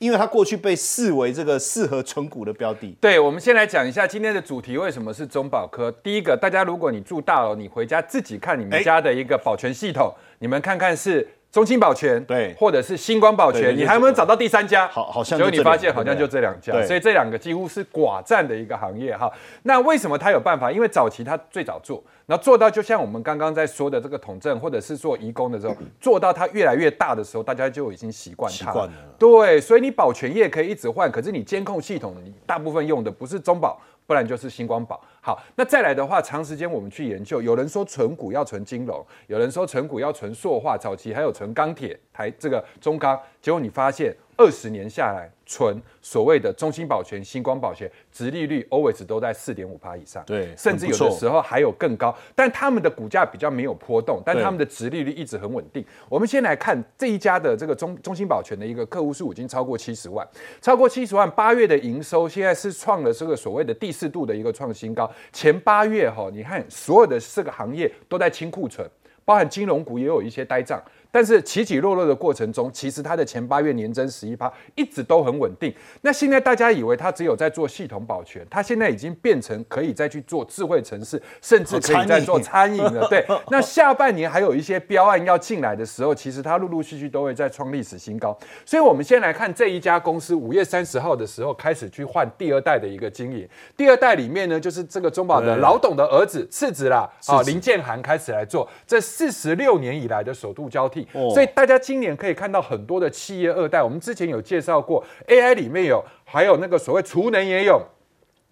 [0.00, 2.96] 因为它过去被视为这个适合存股的标的。
[3.00, 5.92] 对，我们先来讲一下今天的主题为什么是中保科。
[6.02, 11.28] 第一个，大家如果你住大楼，你回家自己看你们家的一个保全系统，你们看看是。
[11.52, 14.86] 中兴保全对，或者是星光保全，你还有没有找到第三家？
[14.86, 19.28] 好，好像结果你发现好像就这两家，所以这两个几乎是寡占的一个行业哈。
[19.64, 20.70] 那为什么他有办法？
[20.70, 28.72] 因为早期他最早做，然后做到就像我们刚刚在说的这个统正，或者是做移工的时候， 做到它越来越大的时候，大家就已经习惯它。
[28.72, 28.88] 了。
[29.18, 33.80] 对，所以你保全业可以一直换，可是你监控系统，你大部分用的不是中保。
[34.06, 35.00] 不然就是星光宝。
[35.20, 45.30] 好，那再来的话，长时间我们去研究，有人说存股要存金融，有人说存股要存塑化，早期还有存钢铁台这个中钢，结果你发现二十年下来。
[45.50, 52.16] 存所谓的中兴保全、星光保全，殖利率 always 都在四点五趴以上，对，甚至有的时候还有更高。
[52.36, 55.84] 但他们的股价比较没有波动，但他们的殖利率一直很稳定。
[56.08, 60.24] 我们先来看这一家的这个中中兴保全的一个客户数已经超过七十万，
[60.60, 65.09] 超过七十万，八月的营收现在是创了这个所谓的第四度的一个创新高。
[65.32, 68.88] 前八月哈，你看所有的四个行业都在清库存，
[69.24, 70.82] 包含金融股也有一些呆账。
[71.10, 75.74] 但是起起落落的过程中，其实它的前八月年增十一趴，一直都很稳定。
[76.02, 83.06] 那现在大家以为它只有在做系统保全，它现在已经变成可以再去做智慧城市，甚至可以再做餐饮了。
[83.08, 88.38] 对，那 下半年还有一些标案要进来的时候，其实它陆陆续续都会再创历史新高。
[88.64, 93.48] 所以，我们先来看这一家公司，五月三十号的时候开始去换第二代的一个经营。
[93.76, 100.99] 第二代里面呢，就是这个中保的老董的儿子次子啦，啊林建涵开始来做，这四十六年以来的首度交替。
[101.12, 107.82] 所以大家今年可以看到很多的企业二代，我们之前有介绍过，AI 里面有，还有那个所谓储能也有。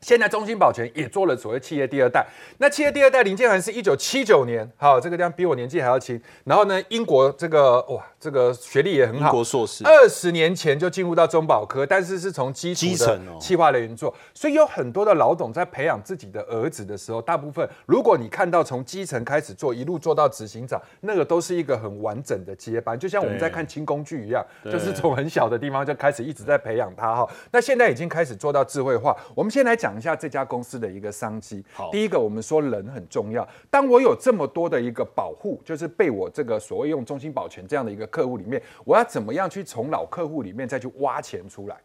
[0.01, 2.25] 现在中兴保全也做了所谓企业第二代，
[2.59, 6.21] 那企业第二代林建恒是一九七九年，好，这个地方比我年纪还要轻。
[6.45, 27.29] 然后呢，英国这个哇，这个学历也很好，英国硕士，二十年前就进入到中保科，但是是从基础的企划人员做，所以有很多的老董在培养自己的儿子的时候，大部分如果你看到从基层开始做，一路做到执行长，那个都是一个很完整的接班，就像我们在看轻工具一样，就是从很小的地方就开始一直在培养他哈。
[27.51, 29.89] 那现在已经开始做到智慧化，我们先来讲。
[29.89, 31.65] 讲一下这家公司的一个商机。
[31.73, 33.49] 好，第一个，我们说人很重要。
[33.71, 41.77] 当我有这么多的一个保护，就是被我这个所谓用中心保全这样的一个客户里面，我要怎么样去从老客户里面再去挖钱出来？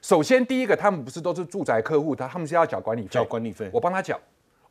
[0.00, 4.18] 首先，第一个，他们不是都是住宅客户，他他们是要缴管理费，缴管理费，我帮他缴，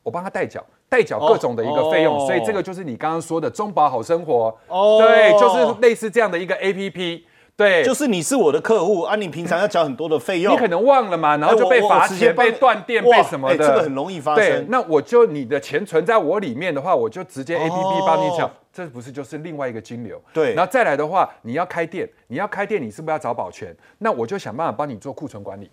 [0.02, 2.18] 我帮他代缴，代缴各种的一个费用。
[2.26, 4.56] 所以这个就是你刚刚说的中保好生活。
[4.68, 7.26] 哦，对，就是类似这样的一个 A P P。
[7.54, 14.44] 对，就是你是我的客户啊，你平常要缴很多的费用，你可能忘了嘛，然后就被罚钱、被断电、被什么的，这个很容易发生。
[14.44, 20.20] 对，那我就你的钱存在我里面的话，我就直接 A P P 帮你缴，这不是就是另外一个金流？
[20.32, 23.76] 对，然后再来的话，你要开店，你要开店，你是不是要找保全？
[23.98, 25.70] 那我就想办法帮你做库存管理。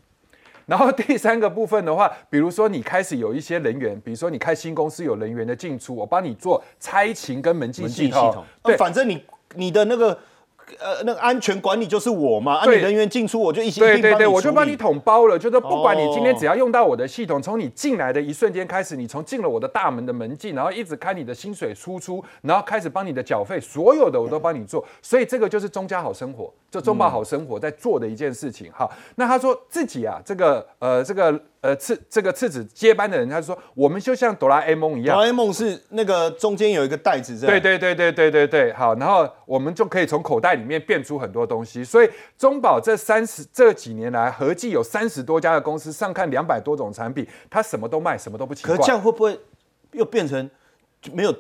[0.66, 8.44] 然后第三个部分的话，比如说你开始有一些人员，比如说你开新公司有人员的进出，我帮你做差勤跟门禁系统。
[8.62, 9.24] 对，反正你
[9.56, 10.16] 你的那个。
[10.80, 26.54] 呃，那个安全管理就是我嘛，安全人员进出我就一心对对对，我就帮你统包了，就是不管你今天只要用到我的系统，从你进来的一瞬间开始，你从进了我的大门的门禁，然后一直开你的薪水输出，然后开始帮你的缴费，所有的我都帮你做，所以这个就是中家好生活。
[26.72, 28.72] 就中保好生活在做的一件事情。
[28.72, 31.32] 好，那他说自己啊，这个呃，这个
[31.62, 38.74] 呃次这个次子接班的人，他说我们就像哆啦 A 梦一样，哆啦 A 梦是那个中间有一个袋子，对对对对对对对。
[38.74, 41.84] 好，然后我们就可以从口袋里面变出很多东西。
[41.84, 48.76] 所以中保这三十这几年来，合计有三十多家的公司，上看两百多种产品，他什么都卖，什么都不奇怪。
[48.76, 49.40] 可这样会不会
[49.92, 50.50] 又变成？
[51.14, 51.34] 没有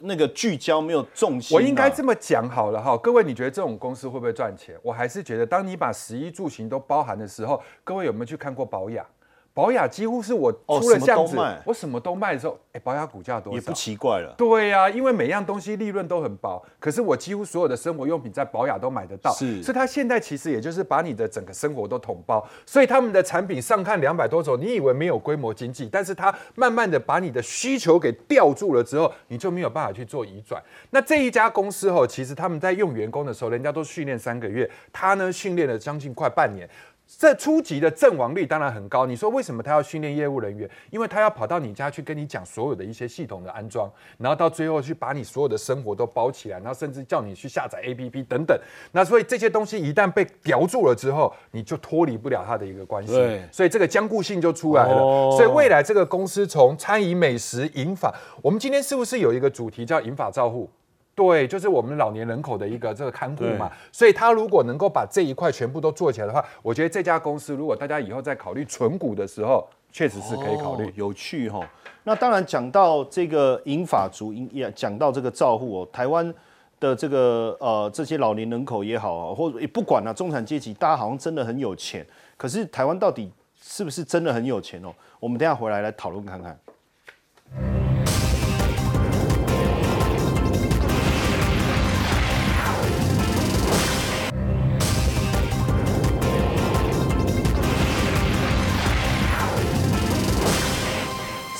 [0.00, 1.54] 那个聚焦，没有重心。
[1.54, 4.76] 我应该这么讲好了哈，各位，你觉得这种公司会不会赚钱？
[4.82, 9.06] 我还是觉得，当你把十一住行都包含的时候，各位有没有去看过保养？
[9.54, 13.54] 保雅几乎是我出了巷子，我什么都卖的时候，哎，保雅股价多少？
[13.54, 14.34] 也不奇怪了。
[14.36, 19.32] 对呀，因为每样东西利润都很薄，可是我几乎所有的生活用品在保雅都买得到。
[19.32, 30.60] 是，所以它现在其实也就是把你的整个生活都统包，所以他们的产品上看两百多种，你以为没有规模经济，但是它慢慢的把你的需求给吊住了之后，你就没有办法去做移转。
[30.90, 36.68] 那这一家公司哦，其实他们在用员工的时候，人家都训练三个月，他呢训练了将近快半年。
[37.06, 39.06] 这初级的阵亡率当然很高。
[39.06, 40.68] 你说为什么他要训练业务人员？
[40.90, 43.88] 因为他要跑到你家去跟你讲所有的一些系统的安装，
[44.18, 48.58] 然后到最后去把你所有的生活都包起来，然后甚至叫你去下载 APP 等等。
[48.92, 53.12] 那所以这些东西一旦被叼住了之后，你就脱离不了他的一个关系。
[53.52, 54.98] 所以这个僵固性就出来了。
[55.32, 60.68] 所以未来这个公司从餐饮、美食、饮法，我们今天是不是有一个主题叫饮法照护？
[61.14, 70.92] 对，就是我们老年人口的一个这个看护嘛，所以他如果能够把这一块全部都做起来的话，我觉得这家公司如果大家以后在考虑存股的时候，确实是可以考虑。
[70.96, 71.60] 有趣哈，
[72.02, 76.34] 那当然讲到这个银法族，也讲到这个照护哦，台湾
[76.80, 82.04] 的这个呃这些老年人口也好，或者也不管了，中产阶级大家好像真的很有钱，
[82.36, 83.30] 可是台湾到底
[83.62, 84.92] 是不是真的很有钱哦？
[85.20, 86.58] 我们等下回来来讨论看看。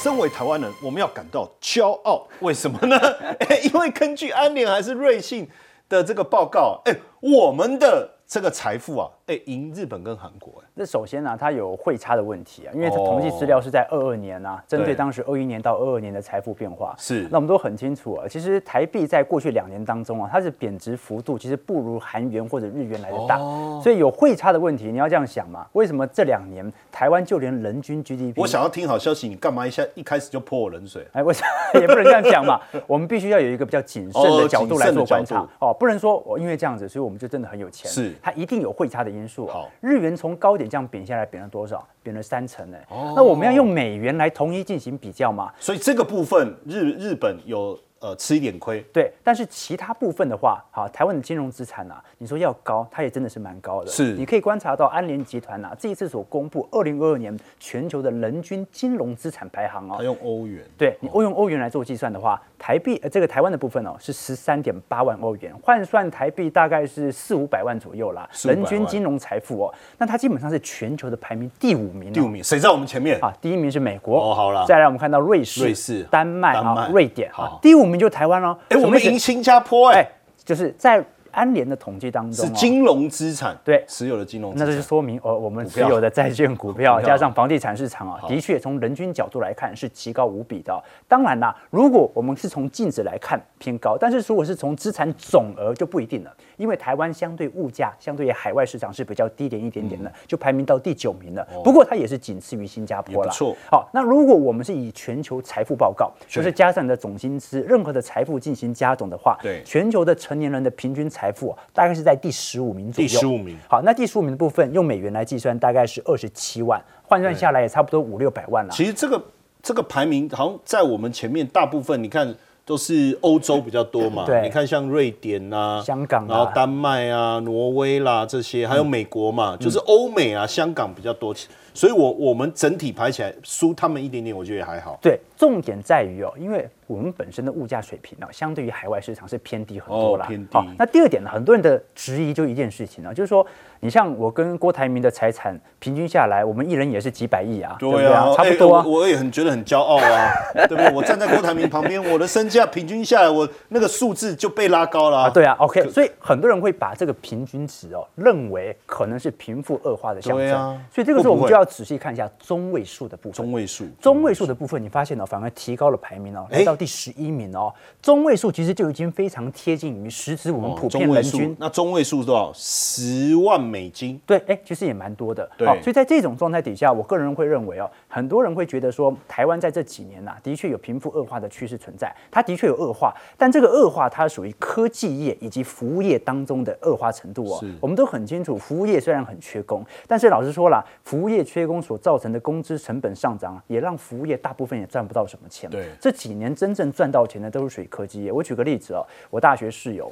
[0.05, 2.29] 身为台湾人，我们要感到骄傲。
[2.41, 2.95] 为什么呢？
[3.65, 5.49] 因为根据安联还是瑞信
[5.89, 8.11] 的这个报告，哎，我们的。
[8.27, 10.69] 这个财富啊，哎，赢日本跟韩国哎。
[10.75, 16.95] 那首先呢，它有汇差的问题啊，因为它统计资料是在二二年啊，针对当时二一年到二二年的财富变化。
[16.99, 17.27] 是。
[17.31, 23.39] 那我们都很清楚啊，其实台币在过去两年当中啊，它是贬值幅度其实不如韩元或者日元来的大，
[23.83, 24.93] 所以有汇差的问题。
[24.93, 25.67] 你要这样想嘛？
[25.73, 28.39] 为什么这两年台湾就连人均 GDP？
[28.39, 31.07] 我想要听好消息，你干嘛一下一开始就泼我冷水？
[31.13, 32.61] 哎，为什么也不能这样讲嘛？
[32.87, 37.91] 我们必须要有一个比较谨慎的角度来做观察哦，不能说我因为这样子，所以我们就真的很有钱。
[37.91, 38.15] 是。
[38.23, 38.89] 它一定有汇。
[38.95, 41.87] 差的因素好，日元从高点这样贬下来，贬了多少？
[42.03, 42.79] 贬了三成呢。
[43.15, 45.53] 那我们要用美元来统一进行比较嘛？
[45.59, 47.79] 所以这个部分日日本有。
[48.05, 53.91] 呃，吃一点亏，对，但是其他部分的话，好，台湾的金融资产啊，你说要高，它也真的是蛮高的。
[53.91, 68.29] 是，你可以观察到安联集团呐，这一次所公布二零二二年全球的人均金融资产排行啊，它用欧元，对你欧用欧元来做计算的话，台币呃这个台湾的部分哦是十三点八万欧元，换算台币大概是四五百万左右啦。
[68.43, 72.13] 人均金融财富哦，那它基本上是全球的排名第五名。
[72.13, 73.33] 第五名，谁在我们前面啊？
[73.41, 74.21] 第一名是美国。
[74.21, 74.67] 哦，好了。
[74.67, 78.57] 再来我们看到瑞士、瑞士、丹麦啊、瑞典啊，第五名就台湾喽。
[78.69, 80.07] 哎，我们赢新加坡哎，
[80.45, 81.05] 就是在。
[81.35, 90.83] 安联的统计当中是金融资产对持有的金融资产，那这就说明哦，我们持有的债券、股票加上房地产市场啊，的确从人均角度来看是极高无比的。
[91.09, 101.47] 当然啦，如果我们是从净值来看偏高，但是如果是从资产总额就不一定了，因为台湾相对物价相对于海外市场是比较低廉一点点的，就排名到第九名了。
[101.63, 103.31] 不过它也是仅次于新加坡了。
[103.33, 103.57] 错。
[103.71, 112.05] 好，那如果我们是以全球财富报告，就是加上你的总薪资，任何的财富进行加总的话，对，全球的成年人的平均财富大概是。
[112.05, 113.09] 在第十五名左右。
[113.09, 113.57] 第十五名。
[113.67, 118.71] 好，那第十五名的部分用美元来计算，大概是二十七万，换算下来也差不多五六百万了。
[118.71, 119.25] 其实这个
[119.63, 122.35] 这个排名好像在我们前面，大部分你看
[122.67, 124.27] 都是欧洲比较多嘛。
[124.27, 124.43] 对。
[124.43, 131.35] 你看像瑞典啊、香港，然后丹麦啊、挪威啦这些，还有美国嘛，就是欧美啊、香港比较多。
[131.75, 134.99] 所以我我们整体排起来输他们一点点，我觉得也还好。
[135.03, 136.67] 对，重点在于哦，因为。
[136.87, 140.27] 我们本身的物价水平呢，相对于海外市场是偏低很多啦。
[140.27, 140.59] 偏低。
[140.79, 143.45] 那第二点呢，很多人的质疑就一件事情呢，就是说，
[143.81, 148.35] 你像我跟郭台铭的财产平均下来，我们一人也是几百亿啊，对不对啊？
[148.37, 148.85] 差不多啊。
[148.87, 150.31] 我也很觉得很骄傲啊，
[150.69, 150.93] 对不对？
[150.93, 155.31] 我站在郭台铭旁边，我的身价平均下来，我那个数字就被拉高了啊。
[155.31, 160.53] 对啊，OK，所以很多人会把这个平均值哦，认为可能是贫富恶化的象征。
[160.53, 163.33] 啊，所以这个时候我们就要仔细看一下中位数的部分。
[163.33, 167.73] 中位数，中位数的部分，你发现呢，反而提高了排名哦，来到第十一名哦。
[168.03, 171.57] 中位数其实就已经非常贴近于实质我们普遍人均。
[171.59, 172.53] 那中位数多少？
[172.55, 174.21] 十万美金。
[174.27, 175.49] 对，哎，其实也蛮多的。
[175.57, 182.15] 对，所以在这种状态底下，我个人会认为哦，很多人会觉得说，台湾在这几年呐，的确有贫富恶化的趋势存在。
[182.31, 187.65] 它的确有恶化，但这个恶化它属于科技业以及服务业当中的恶化程度哦。
[187.81, 195.71] 我们都很清楚，服务业虽然很缺工，但是老实说了，服务业缺工所造成的工资成本上涨，也让服务业大部分也赚不到什么钱。
[195.71, 198.33] 对，这几年真正赚到钱的都是属于科技业。
[198.33, 200.11] 我举个例子哦，我大学室友。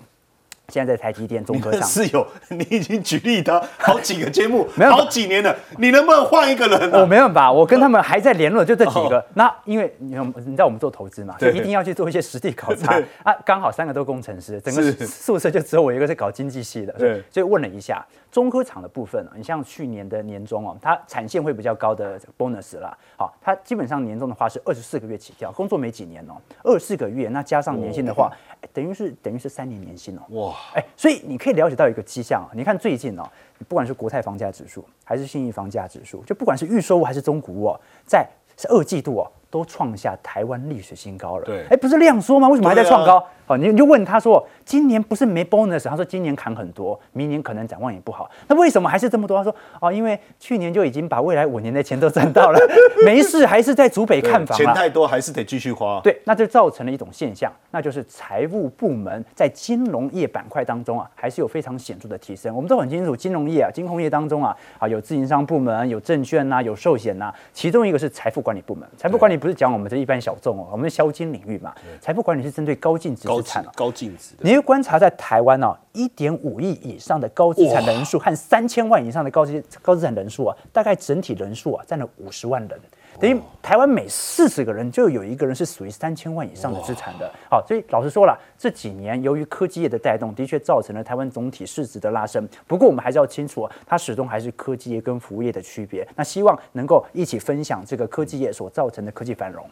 [0.73, 6.91] 现在在台积电中科厂， 室友， 你已经举例他好几个节目， 没有好几年了，你能不能换一个人？
[6.93, 9.23] 我没办法，我跟他们还在联络，就这几个。
[9.35, 12.99] 那因为你你知道我们做投资嘛，所以一定要去做一些实地考察。
[13.23, 13.35] 啊。
[13.45, 28.31] 刚好三个都工程师，整个宿舍就只有我一个是搞经济系的，对，所以问了一下中科厂的部分你像去年的年终哦，它产线会比较高的 bonus 啦，好，它基本上年终的话是二十四个月起跳，工作没几年哦，二十四个月，那加上年薪的话，
[28.73, 33.23] 等于是等于是三年年薪哦，哇，哎，所以你可以了解到一个迹象啊，你看最近哦，
[33.69, 38.27] 不管是国泰房价指数，还是信义房价指数，就不管是预售屋还是中古屋，在
[38.69, 39.31] 二季度哦。
[39.53, 41.45] 都创下台湾历史新高了。
[41.45, 42.49] 对，哎，不是量缩吗？
[42.49, 43.23] 为什么还在创高？
[43.45, 44.43] 好，你你就问他说，
[44.73, 45.87] 今年不是没 bonus？
[45.87, 48.31] 他说今年砍很多，明年可能展望也不好。
[48.49, 49.37] 那为什么还是这么多？
[49.37, 52.59] 他说哦，因为去年就已经把未来五年的钱都赚到了，
[53.05, 54.57] 没事，还是在主北看房。
[54.57, 56.01] 钱太多，还是得继续花。
[56.03, 62.57] 对，那就造成了一种现象，那就是财务部门在金融业板块当中啊，还是有非常显著的提升。
[62.57, 68.89] 我们都很清楚，金融业啊，金控业当中啊，啊有自营商部门，有证券呐，有寿险呐，其中一个是财富管理部门。
[68.97, 70.19] 财富管理不是讲我们这一般。
[70.23, 74.37] 小众哦，我们销金领域嘛，财富管理是针对高净值资产高净值。
[74.63, 82.81] 观察在台湾哦，一点五亿以上的高资产人数和三千万以上的高资高资产人数啊，大概整体人数啊占了五十万人，
[83.21, 87.31] 等于台湾每四十个人就有一个人是属于三千万以上的资产的。
[87.51, 92.49] 好，所以老实说了，这几年由于科技业的带动，的确造成了台湾总体市值的拉升。
[92.67, 96.07] 不过我们还是要清楚，它始终还是科技业跟服务业的区别。
[96.17, 99.65] 那希望能够一起分享这个科技业所造成的科技繁荣。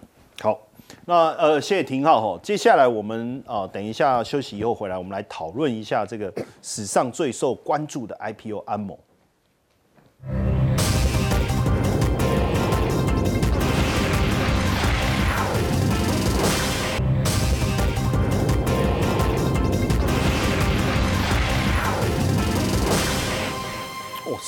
[0.42, 0.58] 好，
[1.04, 2.40] 那呃，谢谢廷浩哈。
[2.42, 6.32] 接下来我们啊，等一下休息以后回来，我们来讨论一下这个
[6.62, 8.98] 史上最受关注的 IPO 安某。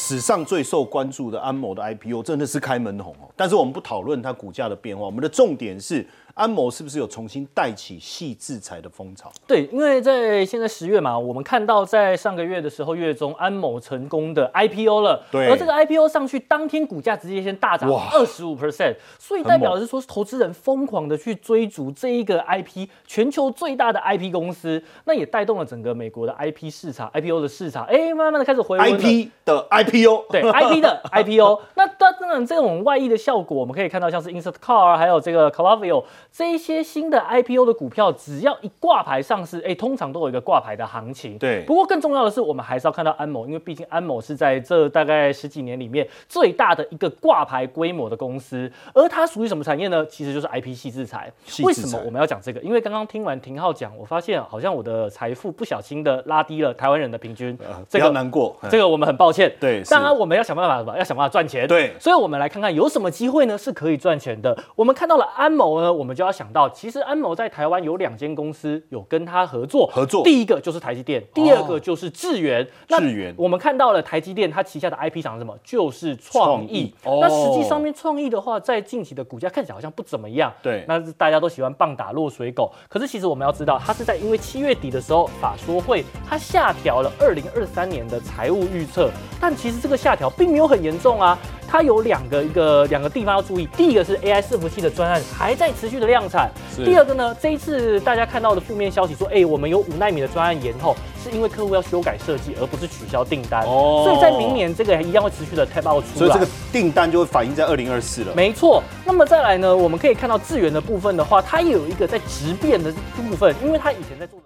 [0.05, 6.05] 史上最受关注的安某的 IPO 真的是开门红哦，但是我们不讨论它股价的变化，我们的重点是。
[6.35, 9.31] 安谋是不是有重新带起细制裁的风潮？
[9.47, 15.23] 对，因为在现在十月嘛，我们看到在上个月的时候，月中安某成功的 IPO 了。
[15.31, 28.93] 对，而这个 IPO 上去当天，股价直接先大涨二十五 percent，所以代表是说，是投资人疯狂的去追逐这一个 IP，全球最大的 IP 公司，那也带动了整个美国的 IP 市场，IPO 的市场，哎，慢慢的开始回温。
[28.93, 41.37] IP 的 IPO，对，IP 的 IPO，那当然这种外溢的效果，我们可以看到像是 Insert Car，还有这个 c l a v i o 这一些新的 IPO 的股票，只要一挂牌上市，哎，通常都有一个挂牌的行情。
[41.37, 41.63] 对。
[41.67, 50.07] 不过更重要的是，我们还是要看到安某，因为毕竟安某是在这大概十几年里面最大的一个挂牌规模的公司，而它属于什么产业呢？
[50.07, 51.31] 其实就是 IP 系制裁。
[51.63, 52.61] 为什么我们要讲这个？
[52.61, 57.59] 因为刚刚听完廷浩讲，我发现好像我的财富不小心的拉低了台湾人的平均。
[57.91, 59.53] 这个难过，这个我们很抱歉。
[59.61, 59.83] 对。
[59.91, 60.97] 当然我们要想办法什么？
[60.97, 61.69] 要想办法赚钱。
[61.69, 61.93] 对。
[62.01, 63.59] 所以我们来看看有什么机会呢？
[63.59, 64.57] 是可以赚钱的。
[64.75, 66.69] 我们看到了安某呢，我们就要想到。
[66.71, 70.23] 其实安某在台湾有两间公司有跟他合作，合作。
[70.25, 72.67] 第一个就是台积电，第二个就是智源。
[72.89, 75.57] 智源，我们看到了台积电它旗下的 IP 厂什么？
[75.63, 76.95] 就是创意。
[77.05, 80.53] 那实际上面创意的话，在近期的股价看起来好像不怎么样。
[80.63, 82.73] 对，那大家都喜欢棒打落水狗。
[82.89, 89.11] 可是其实我们要知道，它是在因为七月底的时候法说会，它下调了二零二三年的财务预测。
[89.41, 91.39] 但其实这个下调并没有很严重啊。
[91.67, 96.51] 它有两个一个两个地方要注意，第一个是 AI 伺服器的专案还在持续的量产，
[96.85, 100.95] 第二个呢，这一次大家看到的负面消息说，哎，我们有五纳米的专案延后，
[101.25, 103.65] 是因为客户要修改设计，而不是取消订单。
[103.65, 108.35] 哦，所以在明年这个一样会持续的 tap out 出来，所以这个订单就会反映在二零二四了。
[108.37, 114.41] 没错，那么再来呢，我们可以看到智源的部分的话，它也有一个在质变的部分，因为它以前在做的。